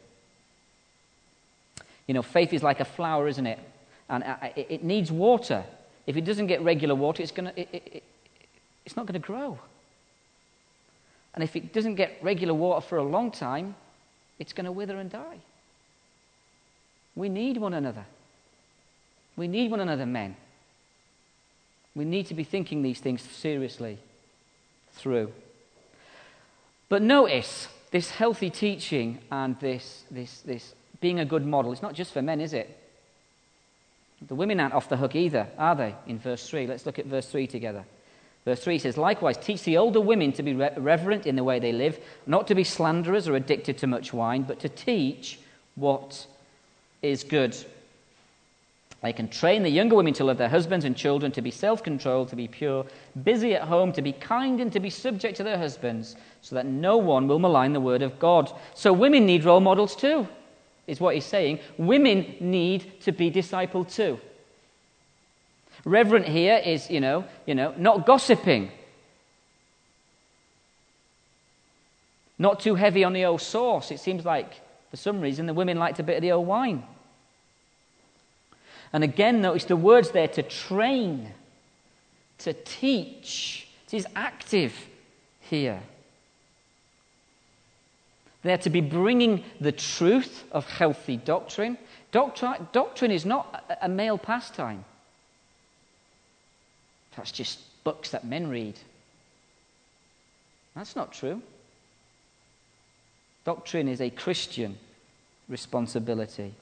You 2.06 2.14
know, 2.14 2.22
faith 2.22 2.52
is 2.52 2.62
like 2.62 2.78
a 2.78 2.84
flower, 2.84 3.26
isn't 3.26 3.46
it? 3.46 3.58
And 4.08 4.22
uh, 4.22 4.36
it 4.54 4.84
needs 4.84 5.10
water. 5.10 5.64
If 6.06 6.16
it 6.16 6.24
doesn't 6.24 6.46
get 6.46 6.62
regular 6.62 6.94
water, 6.94 7.20
it's, 7.22 7.32
gonna, 7.32 7.52
it, 7.56 7.68
it, 7.72 8.02
it's 8.84 8.94
not 8.94 9.06
going 9.06 9.20
to 9.20 9.26
grow. 9.26 9.58
And 11.36 11.44
if 11.44 11.54
it 11.54 11.72
doesn't 11.72 11.94
get 11.94 12.18
regular 12.22 12.54
water 12.54 12.80
for 12.80 12.96
a 12.98 13.04
long 13.04 13.30
time, 13.30 13.76
it's 14.38 14.52
going 14.52 14.64
to 14.64 14.72
wither 14.72 14.98
and 14.98 15.10
die. 15.10 15.38
We 17.14 17.28
need 17.28 17.58
one 17.58 17.74
another. 17.74 18.06
We 19.36 19.46
need 19.46 19.70
one 19.70 19.80
another, 19.80 20.06
men. 20.06 20.36
We 21.94 22.04
need 22.04 22.26
to 22.26 22.34
be 22.34 22.44
thinking 22.44 22.82
these 22.82 23.00
things 23.00 23.22
seriously 23.22 23.98
through. 24.92 25.32
But 26.88 27.02
notice 27.02 27.68
this 27.90 28.10
healthy 28.10 28.50
teaching 28.50 29.18
and 29.30 29.58
this, 29.60 30.04
this, 30.10 30.40
this 30.40 30.74
being 31.00 31.20
a 31.20 31.24
good 31.24 31.46
model. 31.46 31.72
It's 31.72 31.82
not 31.82 31.94
just 31.94 32.12
for 32.12 32.22
men, 32.22 32.40
is 32.40 32.54
it? 32.54 32.82
The 34.26 34.34
women 34.34 34.60
aren't 34.60 34.74
off 34.74 34.88
the 34.88 34.96
hook 34.96 35.14
either, 35.14 35.48
are 35.58 35.74
they? 35.74 35.94
In 36.06 36.18
verse 36.18 36.48
3. 36.48 36.66
Let's 36.66 36.86
look 36.86 36.98
at 36.98 37.06
verse 37.06 37.28
3 37.28 37.46
together. 37.46 37.84
Verse 38.46 38.62
3 38.62 38.78
says, 38.78 38.96
Likewise, 38.96 39.36
teach 39.36 39.64
the 39.64 39.76
older 39.76 40.00
women 40.00 40.32
to 40.32 40.42
be 40.42 40.54
reverent 40.54 41.26
in 41.26 41.34
the 41.34 41.44
way 41.44 41.58
they 41.58 41.72
live, 41.72 41.98
not 42.26 42.46
to 42.46 42.54
be 42.54 42.62
slanderers 42.62 43.28
or 43.28 43.34
addicted 43.34 43.76
to 43.78 43.88
much 43.88 44.12
wine, 44.12 44.44
but 44.44 44.60
to 44.60 44.68
teach 44.68 45.40
what 45.74 46.26
is 47.02 47.24
good. 47.24 47.56
They 49.02 49.12
can 49.12 49.28
train 49.28 49.64
the 49.64 49.68
younger 49.68 49.96
women 49.96 50.14
to 50.14 50.24
love 50.24 50.38
their 50.38 50.48
husbands 50.48 50.84
and 50.84 50.96
children, 50.96 51.32
to 51.32 51.42
be 51.42 51.50
self 51.50 51.82
controlled, 51.82 52.28
to 52.28 52.36
be 52.36 52.46
pure, 52.46 52.86
busy 53.24 53.54
at 53.54 53.62
home, 53.62 53.92
to 53.92 54.00
be 54.00 54.12
kind, 54.12 54.60
and 54.60 54.72
to 54.72 54.80
be 54.80 54.90
subject 54.90 55.36
to 55.38 55.44
their 55.44 55.58
husbands, 55.58 56.14
so 56.40 56.54
that 56.54 56.66
no 56.66 56.96
one 56.96 57.26
will 57.26 57.40
malign 57.40 57.72
the 57.72 57.80
word 57.80 58.00
of 58.00 58.18
God. 58.20 58.52
So 58.74 58.92
women 58.92 59.26
need 59.26 59.44
role 59.44 59.60
models 59.60 59.96
too, 59.96 60.26
is 60.86 61.00
what 61.00 61.16
he's 61.16 61.24
saying. 61.24 61.58
Women 61.78 62.36
need 62.38 63.00
to 63.00 63.10
be 63.10 63.28
discipled 63.28 63.92
too. 63.92 64.20
Reverent 65.86 66.26
here 66.26 66.56
is, 66.56 66.90
you 66.90 67.00
know, 67.00 67.24
you 67.46 67.54
know, 67.54 67.72
not 67.78 68.06
gossiping. 68.06 68.72
Not 72.40 72.58
too 72.58 72.74
heavy 72.74 73.04
on 73.04 73.12
the 73.12 73.24
old 73.24 73.40
sauce. 73.40 73.92
It 73.92 74.00
seems 74.00 74.24
like, 74.24 74.60
for 74.90 74.96
some 74.96 75.20
reason, 75.20 75.46
the 75.46 75.54
women 75.54 75.78
liked 75.78 76.00
a 76.00 76.02
bit 76.02 76.16
of 76.16 76.22
the 76.22 76.32
old 76.32 76.48
wine. 76.48 76.82
And 78.92 79.04
again, 79.04 79.40
notice 79.40 79.64
the 79.64 79.76
words 79.76 80.10
there 80.10 80.26
to 80.26 80.42
train, 80.42 81.32
to 82.38 82.52
teach. 82.52 83.68
It 83.86 83.94
is 83.94 84.06
active 84.16 84.74
here. 85.38 85.80
They're 88.42 88.58
to 88.58 88.70
be 88.70 88.80
bringing 88.80 89.44
the 89.60 89.72
truth 89.72 90.42
of 90.50 90.66
healthy 90.66 91.16
doctrine. 91.16 91.78
Doctrine, 92.10 92.66
doctrine 92.72 93.12
is 93.12 93.24
not 93.24 93.64
a 93.80 93.88
male 93.88 94.18
pastime. 94.18 94.84
That's 97.16 97.32
just 97.32 97.58
books 97.84 98.10
that 98.10 98.26
men 98.26 98.48
read. 98.48 98.74
That's 100.74 100.94
not 100.94 101.12
true. 101.12 101.40
Doctrine 103.44 103.88
is 103.88 104.00
a 104.00 104.10
Christian 104.10 104.76
responsibility. 105.48 106.52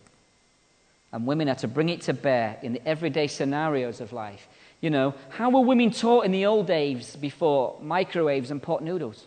And 1.12 1.26
women 1.26 1.48
are 1.48 1.54
to 1.56 1.68
bring 1.68 1.88
it 1.88 2.02
to 2.02 2.12
bear 2.12 2.58
in 2.62 2.74
the 2.74 2.86
everyday 2.86 3.26
scenarios 3.26 4.00
of 4.00 4.12
life. 4.12 4.46
You 4.80 4.90
know, 4.90 5.14
how 5.30 5.50
were 5.50 5.60
women 5.60 5.90
taught 5.90 6.24
in 6.24 6.32
the 6.32 6.46
old 6.46 6.66
days 6.66 7.16
before 7.16 7.76
microwaves 7.80 8.50
and 8.50 8.62
pot 8.62 8.82
noodles? 8.82 9.18
Do 9.18 9.24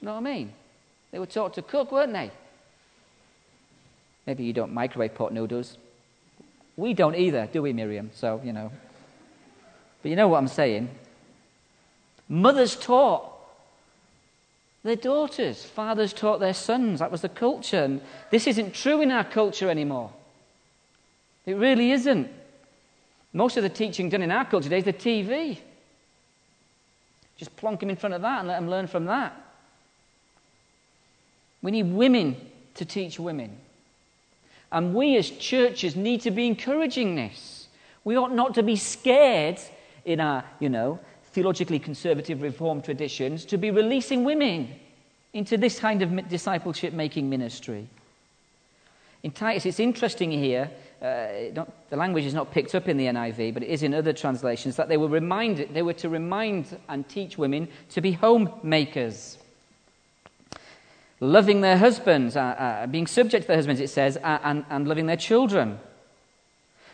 you 0.00 0.06
know 0.06 0.12
what 0.12 0.20
I 0.20 0.34
mean? 0.34 0.52
They 1.10 1.18
were 1.18 1.26
taught 1.26 1.54
to 1.54 1.62
cook, 1.62 1.92
weren't 1.92 2.12
they? 2.12 2.30
Maybe 4.26 4.44
you 4.44 4.52
don't 4.52 4.72
microwave 4.72 5.14
pot 5.14 5.32
noodles. 5.32 5.76
We 6.76 6.94
don't 6.94 7.16
either, 7.16 7.48
do 7.52 7.60
we, 7.60 7.72
Miriam? 7.72 8.10
So, 8.14 8.40
you 8.44 8.52
know. 8.52 8.70
But 10.02 10.10
you 10.10 10.16
know 10.16 10.28
what 10.28 10.38
I'm 10.38 10.48
saying? 10.48 10.90
Mothers 12.28 12.76
taught 12.76 13.32
their 14.82 14.96
daughters, 14.96 15.64
fathers 15.64 16.12
taught 16.12 16.40
their 16.40 16.54
sons. 16.54 16.98
That 16.98 17.12
was 17.12 17.20
the 17.20 17.28
culture. 17.28 17.84
And 17.84 18.00
this 18.30 18.46
isn't 18.48 18.74
true 18.74 19.00
in 19.00 19.12
our 19.12 19.24
culture 19.24 19.70
anymore. 19.70 20.12
It 21.46 21.54
really 21.54 21.92
isn't. 21.92 22.28
Most 23.32 23.56
of 23.56 23.62
the 23.62 23.68
teaching 23.68 24.08
done 24.08 24.22
in 24.22 24.30
our 24.30 24.44
culture 24.44 24.64
today 24.64 24.78
is 24.78 24.84
the 24.84 24.92
TV. 24.92 25.58
Just 27.36 27.56
plonk 27.56 27.80
them 27.80 27.90
in 27.90 27.96
front 27.96 28.14
of 28.14 28.22
that 28.22 28.40
and 28.40 28.48
let 28.48 28.56
them 28.56 28.68
learn 28.68 28.86
from 28.86 29.06
that. 29.06 29.34
We 31.62 31.70
need 31.70 31.92
women 31.92 32.36
to 32.74 32.84
teach 32.84 33.20
women. 33.20 33.56
And 34.72 34.94
we 34.94 35.16
as 35.16 35.30
churches 35.30 35.94
need 35.94 36.22
to 36.22 36.30
be 36.30 36.46
encouraging 36.46 37.14
this. 37.14 37.68
We 38.04 38.16
ought 38.16 38.34
not 38.34 38.54
to 38.54 38.62
be 38.62 38.76
scared 38.76 39.60
in 40.04 40.20
our, 40.20 40.44
you 40.60 40.68
know, 40.68 40.98
theologically 41.32 41.78
conservative 41.78 42.42
reform 42.42 42.82
traditions 42.82 43.44
to 43.46 43.56
be 43.56 43.70
releasing 43.70 44.24
women 44.24 44.68
into 45.32 45.56
this 45.56 45.78
kind 45.78 46.02
of 46.02 46.28
discipleship 46.28 46.92
making 46.92 47.30
ministry. 47.30 47.88
In 49.22 49.30
Titus, 49.30 49.66
it's 49.66 49.80
interesting 49.80 50.30
here, 50.30 50.70
uh, 51.00 51.52
not, 51.54 51.90
the 51.90 51.96
language 51.96 52.24
is 52.24 52.34
not 52.34 52.50
picked 52.50 52.74
up 52.74 52.88
in 52.88 52.96
the 52.96 53.06
NIV, 53.06 53.54
but 53.54 53.62
it 53.62 53.68
is 53.68 53.82
in 53.82 53.94
other 53.94 54.12
translations, 54.12 54.76
that 54.76 54.88
they 54.88 54.96
were, 54.96 55.08
reminded, 55.08 55.72
they 55.72 55.82
were 55.82 55.92
to 55.94 56.08
remind 56.08 56.76
and 56.88 57.08
teach 57.08 57.38
women 57.38 57.68
to 57.90 58.00
be 58.00 58.12
homemakers. 58.12 59.38
Loving 61.20 61.60
their 61.60 61.78
husbands, 61.78 62.36
uh, 62.36 62.40
uh, 62.40 62.86
being 62.88 63.06
subject 63.06 63.44
to 63.44 63.48
their 63.48 63.56
husbands, 63.56 63.80
it 63.80 63.90
says, 63.90 64.16
uh, 64.16 64.38
and, 64.42 64.64
and 64.68 64.88
loving 64.88 65.06
their 65.06 65.16
children. 65.16 65.78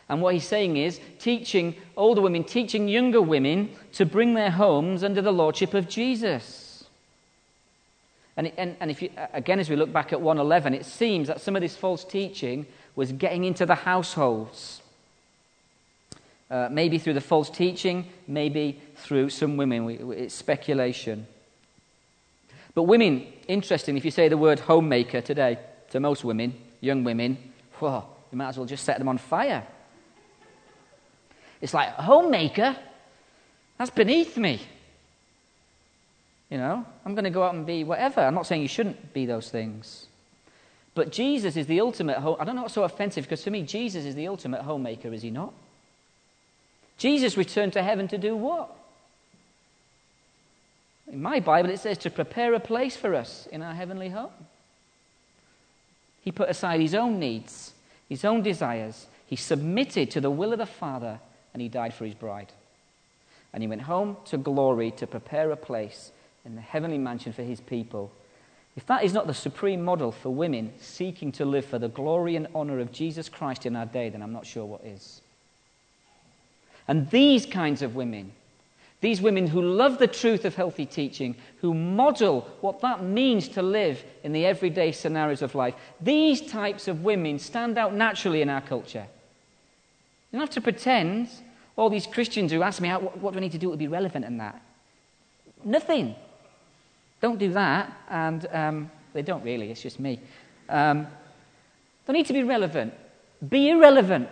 And 0.08 0.22
what 0.22 0.34
he's 0.34 0.46
saying 0.46 0.76
is 0.76 1.00
teaching 1.18 1.74
older 1.96 2.22
women, 2.22 2.44
teaching 2.44 2.88
younger 2.88 3.20
women 3.20 3.70
to 3.92 4.06
bring 4.06 4.34
their 4.34 4.50
homes 4.50 5.04
under 5.04 5.20
the 5.20 5.32
lordship 5.32 5.74
of 5.74 5.88
Jesus. 5.88 6.84
And, 8.36 8.52
and, 8.56 8.76
and 8.80 8.90
if 8.90 9.02
you, 9.02 9.10
again, 9.32 9.58
as 9.58 9.68
we 9.68 9.76
look 9.76 9.92
back 9.92 10.12
at 10.12 10.20
111, 10.20 10.72
it 10.72 10.86
seems 10.86 11.28
that 11.28 11.40
some 11.40 11.56
of 11.56 11.62
this 11.62 11.76
false 11.76 12.04
teaching 12.04 12.66
was 12.94 13.12
getting 13.12 13.44
into 13.44 13.66
the 13.66 13.74
households. 13.74 14.80
Uh, 16.50 16.68
maybe 16.70 16.98
through 16.98 17.12
the 17.12 17.20
false 17.20 17.50
teaching, 17.50 18.06
maybe 18.26 18.80
through 18.96 19.28
some 19.28 19.58
women. 19.58 19.84
We, 19.84 19.96
it's 19.96 20.34
speculation. 20.34 21.26
But 22.74 22.84
women, 22.84 23.26
interesting, 23.48 23.98
if 23.98 24.04
you 24.04 24.10
say 24.10 24.28
the 24.28 24.38
word 24.38 24.60
homemaker 24.60 25.20
today 25.20 25.58
to 25.90 26.00
most 26.00 26.24
women, 26.24 26.54
young 26.80 27.04
women, 27.04 27.36
whoa, 27.80 28.04
you 28.30 28.38
might 28.38 28.50
as 28.50 28.56
well 28.56 28.66
just 28.66 28.84
set 28.84 28.98
them 28.98 29.08
on 29.08 29.18
fire. 29.18 29.66
It's 31.60 31.74
like, 31.74 31.92
a 31.96 32.02
homemaker? 32.02 32.76
That's 33.78 33.90
beneath 33.90 34.36
me. 34.36 34.60
You 36.50 36.58
know, 36.58 36.84
I'm 37.04 37.14
going 37.14 37.24
to 37.24 37.30
go 37.30 37.42
out 37.42 37.54
and 37.54 37.66
be 37.66 37.84
whatever. 37.84 38.20
I'm 38.20 38.34
not 38.34 38.46
saying 38.46 38.62
you 38.62 38.68
shouldn't 38.68 39.12
be 39.12 39.26
those 39.26 39.50
things. 39.50 40.06
But 40.94 41.12
Jesus 41.12 41.56
is 41.56 41.66
the 41.66 41.80
ultimate 41.80 42.18
home. 42.18 42.36
I 42.40 42.44
don't 42.44 42.56
know 42.56 42.62
what's 42.62 42.74
so 42.74 42.84
offensive 42.84 43.24
because 43.24 43.44
for 43.44 43.50
me, 43.50 43.62
Jesus 43.62 44.04
is 44.04 44.14
the 44.14 44.28
ultimate 44.28 44.62
homemaker, 44.62 45.12
is 45.12 45.22
he 45.22 45.30
not? 45.30 45.52
Jesus 46.96 47.36
returned 47.36 47.74
to 47.74 47.82
heaven 47.82 48.08
to 48.08 48.18
do 48.18 48.34
what? 48.34 48.74
In 51.12 51.22
my 51.22 51.40
Bible, 51.40 51.70
it 51.70 51.80
says 51.80 51.98
to 51.98 52.10
prepare 52.10 52.54
a 52.54 52.60
place 52.60 52.96
for 52.96 53.14
us 53.14 53.46
in 53.52 53.62
our 53.62 53.74
heavenly 53.74 54.08
home. 54.08 54.30
He 56.22 56.32
put 56.32 56.50
aside 56.50 56.80
his 56.80 56.94
own 56.94 57.18
needs, 57.18 57.72
his 58.08 58.24
own 58.24 58.42
desires. 58.42 59.06
He 59.26 59.36
submitted 59.36 60.10
to 60.10 60.20
the 60.20 60.30
will 60.30 60.52
of 60.52 60.58
the 60.58 60.66
Father 60.66 61.20
and 61.52 61.62
he 61.62 61.68
died 61.68 61.94
for 61.94 62.04
his 62.04 62.14
bride. 62.14 62.52
And 63.52 63.62
he 63.62 63.68
went 63.68 63.82
home 63.82 64.16
to 64.26 64.36
glory 64.36 64.90
to 64.92 65.06
prepare 65.06 65.50
a 65.50 65.56
place 65.56 66.12
in 66.44 66.54
the 66.54 66.60
heavenly 66.60 66.98
mansion 66.98 67.32
for 67.32 67.42
his 67.42 67.60
people. 67.60 68.12
If 68.76 68.86
that 68.86 69.04
is 69.04 69.12
not 69.12 69.26
the 69.26 69.34
supreme 69.34 69.84
model 69.84 70.12
for 70.12 70.30
women 70.30 70.72
seeking 70.80 71.32
to 71.32 71.44
live 71.44 71.64
for 71.64 71.78
the 71.78 71.88
glory 71.88 72.36
and 72.36 72.46
honor 72.54 72.78
of 72.78 72.92
Jesus 72.92 73.28
Christ 73.28 73.66
in 73.66 73.74
our 73.74 73.86
day, 73.86 74.08
then 74.08 74.22
I'm 74.22 74.32
not 74.32 74.46
sure 74.46 74.64
what 74.64 74.84
is. 74.84 75.20
And 76.86 77.10
these 77.10 77.44
kinds 77.44 77.82
of 77.82 77.96
women, 77.96 78.32
these 79.00 79.20
women 79.20 79.46
who 79.46 79.60
love 79.60 79.98
the 79.98 80.06
truth 80.06 80.44
of 80.44 80.54
healthy 80.54 80.86
teaching, 80.86 81.36
who 81.60 81.74
model 81.74 82.48
what 82.60 82.80
that 82.80 83.02
means 83.02 83.48
to 83.48 83.62
live 83.62 84.02
in 84.22 84.32
the 84.32 84.46
everyday 84.46 84.92
scenarios 84.92 85.42
of 85.42 85.54
life, 85.54 85.74
these 86.00 86.40
types 86.40 86.88
of 86.88 87.04
women 87.04 87.38
stand 87.38 87.78
out 87.78 87.94
naturally 87.94 88.42
in 88.42 88.48
our 88.48 88.60
culture. 88.60 89.06
You 90.30 90.38
don't 90.38 90.46
have 90.46 90.54
to 90.54 90.60
pretend 90.60 91.28
all 91.76 91.88
these 91.88 92.06
Christians 92.06 92.52
who 92.52 92.62
ask 92.62 92.80
me, 92.80 92.90
what, 92.90 93.18
what 93.18 93.32
do 93.32 93.38
I 93.38 93.40
need 93.40 93.52
to 93.52 93.58
do 93.58 93.70
to 93.70 93.76
be 93.76 93.88
relevant 93.88 94.24
in 94.24 94.38
that? 94.38 94.60
Nothing. 95.64 96.14
Don't 97.20 97.38
do 97.38 97.52
that. 97.52 97.92
And 98.10 98.46
um, 98.52 98.90
they 99.12 99.22
don't 99.22 99.42
really, 99.42 99.70
it's 99.70 99.82
just 99.82 99.98
me. 99.98 100.20
Um, 100.68 101.06
don't 102.06 102.14
need 102.14 102.26
to 102.26 102.32
be 102.32 102.42
relevant. 102.42 102.92
Be 103.48 103.70
irrelevant. 103.70 104.28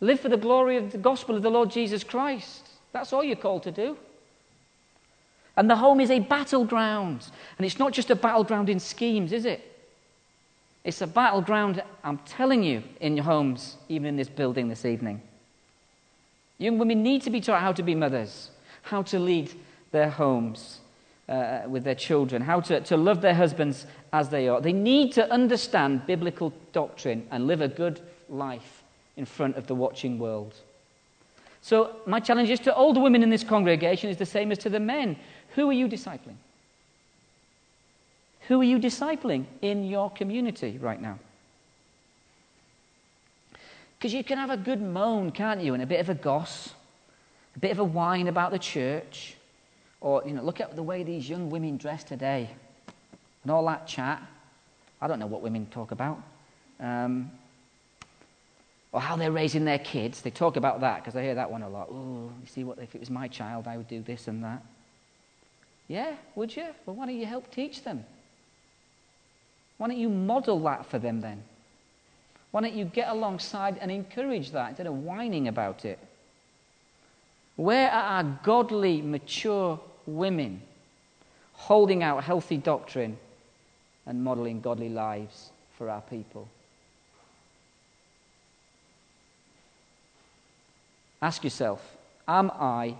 Live 0.00 0.20
for 0.20 0.28
the 0.28 0.36
glory 0.36 0.76
of 0.76 0.90
the 0.90 0.98
gospel 0.98 1.36
of 1.36 1.42
the 1.42 1.50
Lord 1.50 1.70
Jesus 1.70 2.02
Christ. 2.02 2.68
That's 2.92 3.12
all 3.12 3.22
you're 3.22 3.36
called 3.36 3.62
to 3.64 3.70
do. 3.70 3.96
And 5.56 5.70
the 5.70 5.76
home 5.76 6.00
is 6.00 6.10
a 6.10 6.18
battleground. 6.18 7.26
And 7.56 7.66
it's 7.66 7.78
not 7.78 7.92
just 7.92 8.10
a 8.10 8.16
battleground 8.16 8.68
in 8.68 8.80
schemes, 8.80 9.32
is 9.32 9.44
it? 9.44 9.71
It's 10.84 11.00
a 11.00 11.06
battleground, 11.06 11.82
I'm 12.02 12.18
telling 12.18 12.62
you, 12.62 12.82
in 13.00 13.16
your 13.16 13.24
homes, 13.24 13.76
even 13.88 14.08
in 14.08 14.16
this 14.16 14.28
building 14.28 14.68
this 14.68 14.84
evening. 14.84 15.22
Young 16.58 16.78
women 16.78 17.02
need 17.02 17.22
to 17.22 17.30
be 17.30 17.40
taught 17.40 17.60
how 17.60 17.72
to 17.72 17.82
be 17.82 17.94
mothers, 17.94 18.50
how 18.82 19.02
to 19.02 19.18
lead 19.18 19.52
their 19.92 20.10
homes 20.10 20.80
uh, 21.28 21.62
with 21.68 21.84
their 21.84 21.94
children, 21.94 22.42
how 22.42 22.60
to, 22.60 22.80
to 22.80 22.96
love 22.96 23.20
their 23.20 23.34
husbands 23.34 23.86
as 24.12 24.28
they 24.28 24.48
are. 24.48 24.60
They 24.60 24.72
need 24.72 25.12
to 25.12 25.30
understand 25.30 26.06
biblical 26.06 26.52
doctrine 26.72 27.26
and 27.30 27.46
live 27.46 27.60
a 27.60 27.68
good 27.68 28.00
life 28.28 28.82
in 29.16 29.24
front 29.24 29.56
of 29.56 29.66
the 29.66 29.74
watching 29.74 30.18
world. 30.18 30.54
So, 31.60 31.96
my 32.06 32.18
challenge 32.18 32.50
is 32.50 32.58
to 32.60 32.74
older 32.74 33.00
women 33.00 33.22
in 33.22 33.30
this 33.30 33.44
congregation 33.44 34.10
is 34.10 34.16
the 34.16 34.26
same 34.26 34.50
as 34.50 34.58
to 34.58 34.68
the 34.68 34.80
men. 34.80 35.16
Who 35.54 35.70
are 35.70 35.72
you 35.72 35.86
discipling? 35.86 36.36
Who 38.48 38.60
are 38.60 38.64
you 38.64 38.78
discipling 38.78 39.44
in 39.60 39.84
your 39.84 40.10
community 40.10 40.78
right 40.78 41.00
now? 41.00 41.18
Because 43.98 44.12
you 44.12 44.24
can 44.24 44.38
have 44.38 44.50
a 44.50 44.56
good 44.56 44.82
moan, 44.82 45.30
can't 45.30 45.60
you, 45.60 45.74
and 45.74 45.82
a 45.82 45.86
bit 45.86 46.00
of 46.00 46.08
a 46.08 46.14
goss. 46.14 46.74
a 47.54 47.58
bit 47.58 47.70
of 47.70 47.78
a 47.78 47.84
whine 47.84 48.28
about 48.28 48.50
the 48.50 48.58
church, 48.58 49.36
or, 50.00 50.22
you 50.26 50.32
know, 50.32 50.42
look 50.42 50.60
at 50.60 50.74
the 50.74 50.82
way 50.82 51.02
these 51.02 51.28
young 51.28 51.50
women 51.50 51.76
dress 51.76 52.02
today, 52.02 52.50
and 53.42 53.52
all 53.52 53.64
that 53.66 53.86
chat. 53.86 54.22
I 55.00 55.06
don't 55.06 55.18
know 55.18 55.26
what 55.26 55.42
women 55.42 55.66
talk 55.66 55.90
about. 55.90 56.20
Um, 56.80 57.30
or 58.92 59.00
how 59.00 59.16
they're 59.16 59.32
raising 59.32 59.64
their 59.64 59.78
kids. 59.78 60.20
They 60.20 60.30
talk 60.30 60.56
about 60.56 60.80
that 60.80 61.02
because 61.02 61.16
I 61.16 61.22
hear 61.22 61.34
that 61.34 61.50
one 61.50 61.62
a 61.62 61.68
lot. 61.68 61.88
Oh, 61.90 62.30
you 62.40 62.46
see 62.46 62.62
what 62.62 62.78
if 62.78 62.94
it 62.94 63.00
was 63.00 63.08
my 63.08 63.26
child, 63.26 63.66
I 63.66 63.76
would 63.76 63.88
do 63.88 64.02
this 64.02 64.28
and 64.28 64.44
that. 64.44 64.62
Yeah, 65.88 66.14
would 66.34 66.54
you? 66.54 66.66
Well, 66.84 66.96
why 66.96 67.06
don't 67.06 67.18
you 67.18 67.26
help 67.26 67.50
teach 67.50 67.82
them? 67.84 68.04
Why 69.82 69.88
don't 69.88 69.98
you 69.98 70.10
model 70.10 70.60
that 70.60 70.86
for 70.86 71.00
them 71.00 71.22
then? 71.22 71.42
Why 72.52 72.60
don't 72.60 72.74
you 72.74 72.84
get 72.84 73.08
alongside 73.08 73.78
and 73.78 73.90
encourage 73.90 74.52
that 74.52 74.68
instead 74.68 74.86
of 74.86 74.94
whining 74.94 75.48
about 75.48 75.84
it? 75.84 75.98
Where 77.56 77.90
are 77.90 78.04
our 78.04 78.38
godly, 78.44 79.02
mature 79.02 79.80
women 80.06 80.62
holding 81.54 82.04
out 82.04 82.22
healthy 82.22 82.58
doctrine 82.58 83.18
and 84.06 84.22
modeling 84.22 84.60
godly 84.60 84.88
lives 84.88 85.50
for 85.76 85.90
our 85.90 86.02
people? 86.02 86.46
Ask 91.20 91.42
yourself 91.42 91.96
Am 92.28 92.52
I 92.52 92.94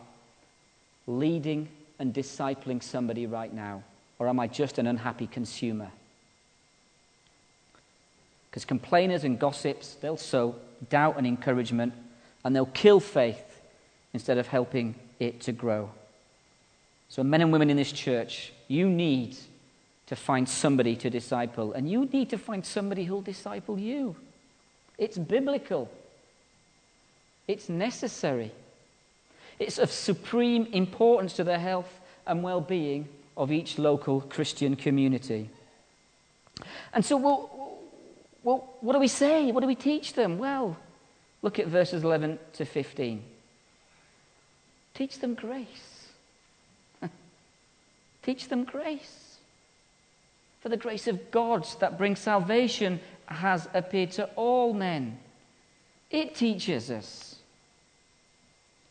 leading 1.06 1.68
and 2.00 2.12
discipling 2.12 2.82
somebody 2.82 3.28
right 3.28 3.54
now? 3.54 3.84
Or 4.18 4.26
am 4.26 4.40
I 4.40 4.48
just 4.48 4.78
an 4.78 4.88
unhappy 4.88 5.28
consumer? 5.28 5.92
Because 8.52 8.66
complainers 8.66 9.24
and 9.24 9.38
gossips, 9.38 9.94
they'll 9.94 10.18
sow 10.18 10.56
doubt 10.90 11.16
and 11.16 11.26
encouragement, 11.26 11.94
and 12.44 12.54
they'll 12.54 12.66
kill 12.66 13.00
faith 13.00 13.62
instead 14.12 14.36
of 14.36 14.46
helping 14.46 14.94
it 15.18 15.40
to 15.40 15.52
grow. 15.52 15.90
So, 17.08 17.24
men 17.24 17.40
and 17.40 17.50
women 17.50 17.70
in 17.70 17.78
this 17.78 17.92
church, 17.92 18.52
you 18.68 18.90
need 18.90 19.38
to 20.06 20.16
find 20.16 20.46
somebody 20.46 20.94
to 20.96 21.08
disciple, 21.08 21.72
and 21.72 21.90
you 21.90 22.04
need 22.12 22.28
to 22.28 22.36
find 22.36 22.64
somebody 22.64 23.04
who'll 23.04 23.22
disciple 23.22 23.78
you. 23.78 24.16
It's 24.98 25.16
biblical, 25.16 25.90
it's 27.48 27.70
necessary, 27.70 28.52
it's 29.58 29.78
of 29.78 29.90
supreme 29.90 30.66
importance 30.72 31.32
to 31.34 31.44
the 31.44 31.58
health 31.58 32.00
and 32.26 32.42
well 32.42 32.60
being 32.60 33.08
of 33.34 33.50
each 33.50 33.78
local 33.78 34.20
Christian 34.20 34.76
community. 34.76 35.48
And 36.92 37.02
so, 37.02 37.16
we'll, 37.16 37.61
well, 38.44 38.74
what 38.80 38.94
do 38.94 38.98
we 38.98 39.08
say? 39.08 39.52
What 39.52 39.60
do 39.60 39.66
we 39.66 39.74
teach 39.74 40.14
them? 40.14 40.38
Well, 40.38 40.76
look 41.42 41.58
at 41.58 41.68
verses 41.68 42.02
11 42.02 42.38
to 42.54 42.64
15. 42.64 43.22
Teach 44.94 45.18
them 45.20 45.34
grace. 45.34 46.08
teach 48.22 48.48
them 48.48 48.64
grace. 48.64 49.38
For 50.60 50.68
the 50.68 50.76
grace 50.76 51.08
of 51.08 51.30
God 51.30 51.66
that 51.80 51.98
brings 51.98 52.20
salvation 52.20 53.00
has 53.26 53.68
appeared 53.74 54.12
to 54.12 54.28
all 54.36 54.72
men. 54.72 55.18
It 56.10 56.34
teaches 56.34 56.90
us. 56.90 57.36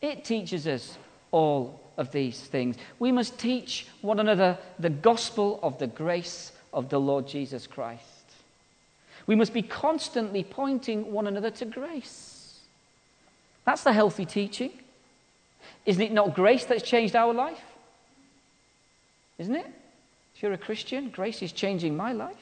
It 0.00 0.24
teaches 0.24 0.66
us 0.66 0.98
all 1.30 1.80
of 1.96 2.10
these 2.10 2.40
things. 2.40 2.76
We 2.98 3.12
must 3.12 3.38
teach 3.38 3.86
one 4.00 4.18
another 4.18 4.58
the 4.78 4.90
gospel 4.90 5.60
of 5.62 5.78
the 5.78 5.86
grace 5.86 6.52
of 6.72 6.88
the 6.88 6.98
Lord 6.98 7.28
Jesus 7.28 7.66
Christ. 7.66 8.11
We 9.26 9.34
must 9.34 9.52
be 9.52 9.62
constantly 9.62 10.44
pointing 10.44 11.12
one 11.12 11.26
another 11.26 11.50
to 11.50 11.64
grace. 11.64 12.60
That's 13.64 13.84
the 13.84 13.92
healthy 13.92 14.26
teaching. 14.26 14.72
Isn't 15.86 16.02
it 16.02 16.12
not 16.12 16.34
grace 16.34 16.64
that's 16.64 16.82
changed 16.82 17.14
our 17.14 17.32
life? 17.32 17.62
Isn't 19.38 19.54
it? 19.54 19.66
If 20.34 20.42
you're 20.42 20.52
a 20.52 20.58
Christian, 20.58 21.10
grace 21.10 21.42
is 21.42 21.52
changing 21.52 21.96
my 21.96 22.12
life. 22.12 22.36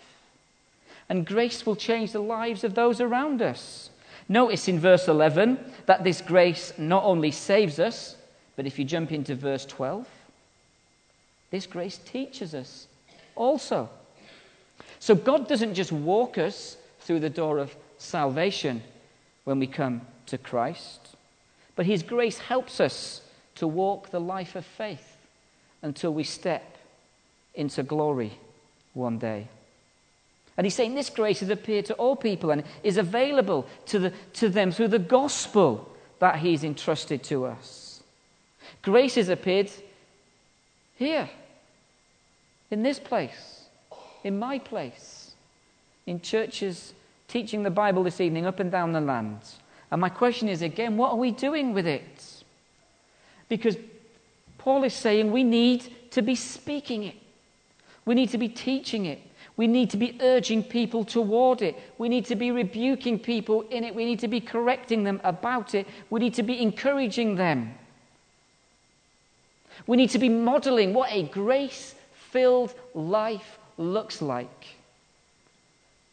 And 1.08 1.26
grace 1.26 1.66
will 1.66 1.76
change 1.76 2.12
the 2.12 2.22
lives 2.22 2.64
of 2.64 2.74
those 2.74 3.00
around 3.00 3.42
us. 3.42 3.90
Notice 4.28 4.68
in 4.68 4.78
verse 4.78 5.08
11 5.08 5.58
that 5.86 6.04
this 6.04 6.20
grace 6.20 6.72
not 6.78 7.04
only 7.04 7.30
saves 7.30 7.78
us, 7.78 8.16
but 8.56 8.66
if 8.66 8.78
you 8.78 8.84
jump 8.84 9.10
into 9.10 9.34
verse 9.34 9.66
12, 9.66 10.06
this 11.50 11.66
grace 11.66 11.98
teaches 11.98 12.54
us 12.54 12.86
also. 13.34 13.88
So 15.00 15.14
God 15.14 15.48
doesn't 15.48 15.74
just 15.74 15.90
walk 15.90 16.38
us 16.38 16.76
through 17.00 17.20
the 17.20 17.30
door 17.30 17.58
of 17.58 17.74
salvation 17.98 18.82
when 19.44 19.58
we 19.58 19.66
come 19.66 20.02
to 20.26 20.38
Christ, 20.38 21.00
but 21.74 21.86
His 21.86 22.02
grace 22.02 22.38
helps 22.38 22.78
us 22.80 23.22
to 23.56 23.66
walk 23.66 24.10
the 24.10 24.20
life 24.20 24.54
of 24.54 24.64
faith 24.64 25.16
until 25.82 26.12
we 26.12 26.22
step 26.22 26.76
into 27.54 27.82
glory 27.82 28.32
one 28.94 29.18
day. 29.18 29.48
And 30.56 30.66
he's 30.66 30.74
saying 30.74 30.94
this 30.94 31.08
grace 31.08 31.40
has 31.40 31.48
appeared 31.48 31.86
to 31.86 31.94
all 31.94 32.16
people 32.16 32.50
and 32.50 32.64
is 32.82 32.98
available 32.98 33.66
to, 33.86 33.98
the, 33.98 34.12
to 34.34 34.50
them 34.50 34.70
through 34.72 34.88
the 34.88 34.98
gospel 34.98 35.90
that 36.18 36.36
he's 36.36 36.64
entrusted 36.64 37.22
to 37.24 37.46
us. 37.46 38.02
Grace 38.82 39.14
has 39.14 39.30
appeared 39.30 39.70
here, 40.96 41.30
in 42.70 42.82
this 42.82 42.98
place 42.98 43.59
in 44.24 44.38
my 44.38 44.59
place, 44.59 45.33
in 46.06 46.20
churches 46.20 46.94
teaching 47.28 47.62
the 47.62 47.70
Bible 47.70 48.02
this 48.02 48.20
evening 48.20 48.46
up 48.46 48.61
and 48.61 48.70
down 48.70 48.92
the 48.92 49.00
land. 49.00 49.38
And 49.90 50.00
my 50.00 50.09
question 50.09 50.48
is 50.48 50.62
again, 50.62 50.96
what 50.96 51.12
are 51.12 51.16
we 51.16 51.30
doing 51.30 51.72
with 51.72 51.87
it? 51.87 52.44
Because 53.48 53.76
Paul 54.59 54.85
is 54.85 54.94
saying 54.94 55.30
we 55.30 55.44
need 55.44 56.11
to 56.12 56.22
be 56.22 56.35
speaking 56.35 57.04
it, 57.04 57.16
we 58.04 58.14
need 58.14 58.30
to 58.30 58.38
be 58.38 58.48
teaching 58.48 59.06
it. 59.06 59.20
We 59.56 59.66
need 59.66 59.90
to 59.90 59.98
be 59.98 60.16
urging 60.22 60.62
people 60.62 61.04
toward 61.04 61.61
it. 61.61 61.76
We 61.98 62.09
need 62.09 62.24
to 62.26 62.35
be 62.35 62.50
rebuking 62.50 63.18
people 63.18 63.61
in 63.68 63.85
it. 63.85 63.94
We 63.94 64.06
need 64.06 64.18
to 64.20 64.28
be 64.28 64.40
correcting 64.40 65.04
them 65.04 65.20
about 65.22 65.74
it. 65.74 65.87
We 66.09 66.18
need 66.18 66.33
to 66.35 66.42
be 66.42 66.62
encouraging 66.62 67.35
them. 67.35 67.74
We 69.87 69.98
need 69.98 70.09
to 70.11 70.18
be 70.18 70.30
modeling 70.30 70.94
what 70.94 71.12
a 71.12 71.24
grace 71.24 71.94
filled 72.14 72.74
life 72.94 73.59
looks 73.80 74.20
like 74.20 74.66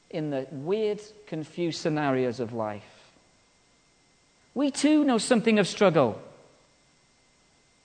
in 0.10 0.30
the 0.30 0.48
weird, 0.52 1.02
confused 1.26 1.82
scenarios 1.82 2.40
of 2.40 2.54
life. 2.54 2.84
We 4.56 4.72
too 4.72 5.04
know 5.04 5.18
something 5.18 5.60
of 5.60 5.68
struggle. 5.68 6.20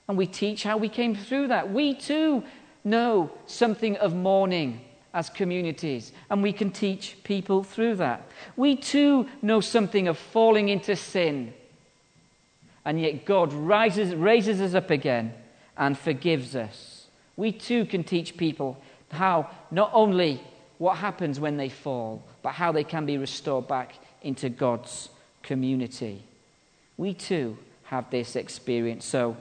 And 0.09 0.17
we 0.17 0.27
teach 0.27 0.63
how 0.63 0.77
we 0.77 0.89
came 0.89 1.15
through 1.15 1.49
that. 1.49 1.73
We 1.73 1.95
too 1.95 2.45
know 2.85 3.31
something 3.47 3.97
of 3.97 4.15
mourning 4.15 4.81
as 5.15 5.29
communities, 5.29 6.13
and 6.31 6.43
we 6.43 6.53
can 6.53 6.71
teach 6.71 7.19
people 7.23 7.63
through 7.63 7.97
that. 7.97 8.27
We 8.57 8.77
too 8.77 9.29
know 9.43 9.61
something 9.61 10.09
of 10.09 10.17
falling 10.17 10.71
into 10.71 10.97
sin, 10.97 11.53
and 12.85 12.99
yet 12.99 13.25
God 13.27 13.53
rises, 13.53 14.15
raises 14.15 14.61
us 14.61 14.75
up 14.75 14.91
again 14.91 15.35
and 15.77 15.99
forgives 15.99 16.57
us. 16.57 17.07
We 17.37 17.53
too 17.53 17.85
can 17.85 18.05
teach 18.05 18.37
people 18.37 18.83
how 19.13 19.49
not 19.71 19.91
only 19.93 20.41
what 20.79 20.97
happens 20.97 21.39
when 21.39 21.57
they 21.57 21.69
fall, 21.69 22.23
but 22.43 22.53
how 22.53 22.73
they 22.73 22.83
can 22.83 23.07
be 23.07 23.19
restored 23.19 23.69
back 23.69 23.95
into 24.23 24.49
God's 24.49 25.11
community. 25.43 26.25
We 26.97 27.15
too 27.15 27.57
have 27.85 28.11
this 28.11 28.37
experience. 28.37 29.05
So, 29.05 29.37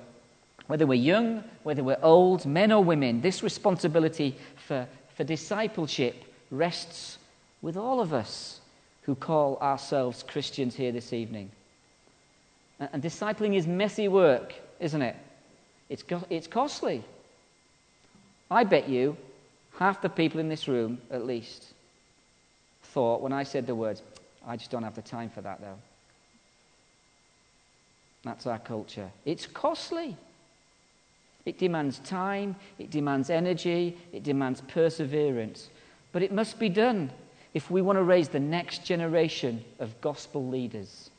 whether 0.68 0.86
we're 0.86 0.96
young, 0.96 1.44
whether 1.64 1.84
we're 1.84 1.98
old, 2.02 2.46
men 2.46 2.72
or 2.72 2.84
women, 2.84 3.22
this 3.22 3.44
responsibility 3.44 4.38
for, 4.68 4.88
for 5.16 5.24
discipleship 5.24 6.16
rests 6.50 7.18
with 7.62 7.76
all 7.76 8.00
of 8.00 8.14
us 8.14 8.60
who 9.04 9.16
call 9.16 9.58
ourselves 9.62 10.24
Christians 10.24 10.76
here 10.76 10.92
this 10.92 11.12
evening. 11.12 11.50
And, 12.80 12.90
and 12.94 13.04
discipling 13.04 13.56
is 13.56 13.68
messy 13.68 14.08
work, 14.08 14.54
isn't 14.80 15.02
it? 15.02 15.16
It's, 15.90 16.04
it's 16.30 16.48
costly. 16.48 17.04
I 18.50 18.64
bet 18.64 18.88
you 18.88 19.18
Half 19.82 20.04
the 20.04 20.10
people 20.10 20.40
in 20.40 20.48
this 20.48 20.68
room, 20.68 21.02
at 21.10 21.26
least, 21.26 21.74
thought 22.84 23.20
when 23.20 23.34
I 23.34 23.42
said 23.42 23.66
the 23.66 23.74
words, 23.74 24.04
I 24.46 24.56
just 24.56 24.70
don't 24.70 24.84
have 24.84 24.94
the 24.94 25.02
time 25.02 25.32
for 25.32 25.42
that, 25.42 25.60
though. 25.60 25.80
That's 28.24 28.46
our 28.46 28.60
culture. 28.60 29.10
It's 29.26 29.48
costly. 29.48 30.16
It 31.46 31.58
demands 31.58 31.98
time, 31.98 32.58
it 32.78 32.92
demands 32.92 33.32
energy, 33.32 33.98
it 34.14 34.22
demands 34.22 34.62
perseverance. 34.62 35.72
But 36.12 36.22
it 36.22 36.32
must 36.32 36.60
be 36.60 36.70
done 36.70 37.10
if 37.56 37.72
we 37.72 37.82
want 37.82 37.98
to 37.98 38.04
raise 38.04 38.30
the 38.30 38.40
next 38.40 38.86
generation 38.86 39.66
of 39.80 40.00
gospel 40.00 40.48
leaders. 40.48 41.10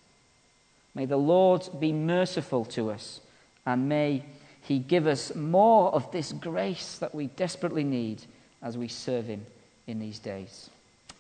May 0.94 1.06
the 1.06 1.16
Lord 1.16 1.68
be 1.80 1.92
merciful 1.92 2.64
to 2.66 2.92
us 2.92 3.22
and 3.66 3.88
may 3.88 4.22
He 4.60 4.78
give 4.78 5.08
us 5.08 5.34
more 5.34 5.92
of 5.92 6.12
this 6.12 6.32
grace 6.32 6.98
that 6.98 7.12
we 7.12 7.26
desperately 7.26 7.82
need 7.82 8.22
as 8.62 8.78
we 8.78 8.88
serve 8.88 9.26
Him 9.26 9.44
in 9.86 9.98
these 9.98 10.18
days. 10.18 10.70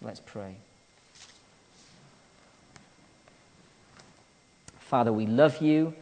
Let's 0.00 0.20
pray. 0.20 0.56
Father, 4.80 5.12
we 5.12 5.26
love 5.26 5.60
you 5.62 5.94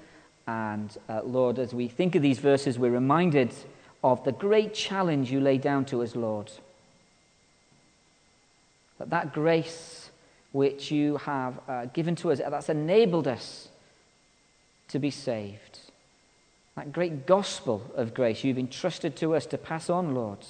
And 0.51 0.97
uh, 1.09 1.21
Lord, 1.23 1.61
as 1.61 1.73
we 1.73 1.87
think 1.87 2.17
of 2.17 2.23
these 2.23 2.41
verses, 2.41 2.77
we're 2.77 2.91
reminded 2.91 3.55
of 4.03 4.25
the 4.25 4.33
great 4.33 4.75
challenge 4.75 5.31
you 5.31 5.41
lay 5.41 5.59
down 5.59 5.85
to 5.87 6.03
us, 6.03 6.17
Lord. 6.17 6.51
That 8.99 9.11
that 9.11 9.33
grace 9.33 10.11
which 10.51 10.91
you 10.91 11.19
have 11.19 11.61
uh, 11.69 11.85
given 11.87 12.17
to 12.17 12.33
us, 12.33 12.39
that's 12.39 12.69
enabled 12.69 13.29
us 13.29 13.69
to 14.89 14.99
be 14.99 15.13
saved. 15.13 15.79
That 16.75 16.93
great 16.93 17.27
gospel 17.27 17.89
of 17.95 18.13
grace 18.13 18.43
you've 18.43 18.59
entrusted 18.59 19.15
to 19.17 19.37
us 19.37 19.47
to 19.47 19.59
pass 19.59 19.89
on, 19.89 20.17
Lord, 20.17 20.45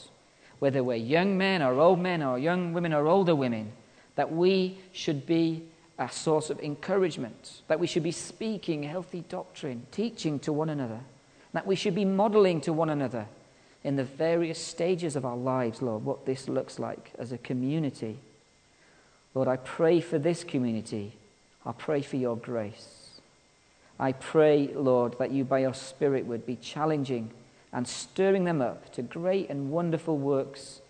whether 0.60 0.84
we're 0.84 0.96
young 0.96 1.36
men 1.36 1.62
or 1.62 1.80
old 1.80 1.98
men 1.98 2.22
or 2.22 2.38
young 2.38 2.72
women 2.72 2.92
or 2.92 3.08
older 3.08 3.34
women, 3.34 3.72
that 4.14 4.32
we 4.32 4.78
should 4.92 5.26
be 5.26 5.64
a 5.98 6.10
source 6.10 6.48
of 6.48 6.60
encouragement, 6.60 7.62
that 7.68 7.80
we 7.80 7.86
should 7.86 8.02
be 8.02 8.12
speaking 8.12 8.82
healthy 8.82 9.24
doctrine, 9.28 9.86
teaching 9.90 10.38
to 10.38 10.52
one 10.52 10.68
another, 10.68 11.00
that 11.52 11.66
we 11.66 11.74
should 11.76 11.94
be 11.94 12.04
modeling 12.04 12.60
to 12.60 12.72
one 12.72 12.90
another 12.90 13.26
in 13.82 13.96
the 13.96 14.04
various 14.04 14.58
stages 14.58 15.16
of 15.16 15.24
our 15.24 15.36
lives, 15.36 15.82
Lord, 15.82 16.04
what 16.04 16.26
this 16.26 16.48
looks 16.48 16.78
like 16.78 17.12
as 17.18 17.32
a 17.32 17.38
community. 17.38 18.18
Lord, 19.34 19.48
I 19.48 19.56
pray 19.56 20.00
for 20.00 20.18
this 20.18 20.44
community. 20.44 21.12
I 21.64 21.72
pray 21.72 22.02
for 22.02 22.16
your 22.16 22.36
grace. 22.36 23.20
I 23.98 24.12
pray, 24.12 24.70
Lord, 24.74 25.18
that 25.18 25.30
you 25.30 25.44
by 25.44 25.60
your 25.60 25.74
Spirit 25.74 26.26
would 26.26 26.46
be 26.46 26.56
challenging 26.56 27.30
and 27.72 27.86
stirring 27.86 28.44
them 28.44 28.60
up 28.60 28.92
to 28.92 29.02
great 29.02 29.48
and 29.48 29.70
wonderful 29.70 30.18
works 30.18 30.80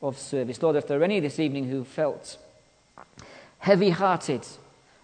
of 0.00 0.18
service. 0.18 0.62
Lord, 0.62 0.76
if 0.76 0.86
there 0.86 1.00
are 1.00 1.04
any 1.04 1.20
this 1.20 1.38
evening 1.38 1.68
who 1.68 1.84
felt 1.84 2.38
heavy 3.58 3.90
hearted 3.90 4.46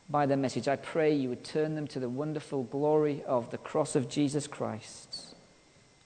by 0.08 0.26
the 0.26 0.36
message, 0.36 0.68
I 0.68 0.76
pray 0.76 1.14
you 1.14 1.28
would 1.28 1.44
turn 1.44 1.74
them 1.74 1.86
to 1.88 2.00
the 2.00 2.08
wonderful 2.08 2.64
glory 2.64 3.22
of 3.24 3.50
the 3.50 3.58
cross 3.58 3.94
of 3.94 4.08
Jesus 4.08 4.46
Christ. 4.46 5.34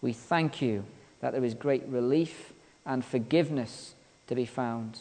We 0.01 0.13
thank 0.13 0.61
you 0.61 0.85
that 1.21 1.33
there 1.33 1.45
is 1.45 1.55
great 1.55 1.87
relief 1.87 2.53
and 2.85 3.05
forgiveness 3.05 3.95
to 4.27 4.35
be 4.35 4.45
found 4.45 4.99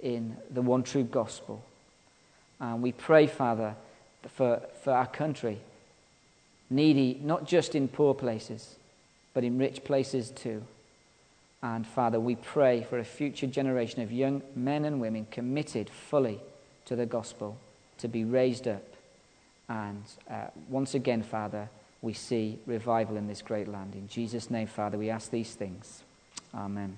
in 0.00 0.36
the 0.50 0.62
one 0.62 0.82
true 0.82 1.04
gospel. 1.04 1.64
And 2.58 2.82
we 2.82 2.92
pray, 2.92 3.26
Father, 3.26 3.74
for, 4.28 4.62
for 4.82 4.92
our 4.92 5.06
country 5.06 5.60
needy 6.70 7.18
not 7.22 7.46
just 7.46 7.74
in 7.74 7.88
poor 7.88 8.14
places, 8.14 8.76
but 9.34 9.44
in 9.44 9.58
rich 9.58 9.84
places 9.84 10.30
too. 10.30 10.62
And 11.62 11.86
Father, 11.86 12.18
we 12.18 12.36
pray 12.36 12.86
for 12.88 12.98
a 12.98 13.04
future 13.04 13.46
generation 13.46 14.02
of 14.02 14.10
young 14.10 14.42
men 14.54 14.84
and 14.84 15.00
women 15.00 15.26
committed 15.30 15.90
fully 15.90 16.40
to 16.86 16.96
the 16.96 17.06
gospel 17.06 17.58
to 17.98 18.08
be 18.08 18.24
raised 18.24 18.66
up. 18.66 18.82
And 19.68 20.02
uh, 20.28 20.46
once 20.68 20.94
again, 20.94 21.22
Father, 21.22 21.68
we 22.02 22.14
see 22.14 22.58
revival 22.66 23.16
in 23.16 23.28
this 23.28 23.42
great 23.42 23.68
land. 23.68 23.94
In 23.94 24.08
Jesus' 24.08 24.50
name, 24.50 24.66
Father, 24.66 24.96
we 24.96 25.10
ask 25.10 25.30
these 25.30 25.54
things. 25.54 26.02
Amen. 26.54 26.96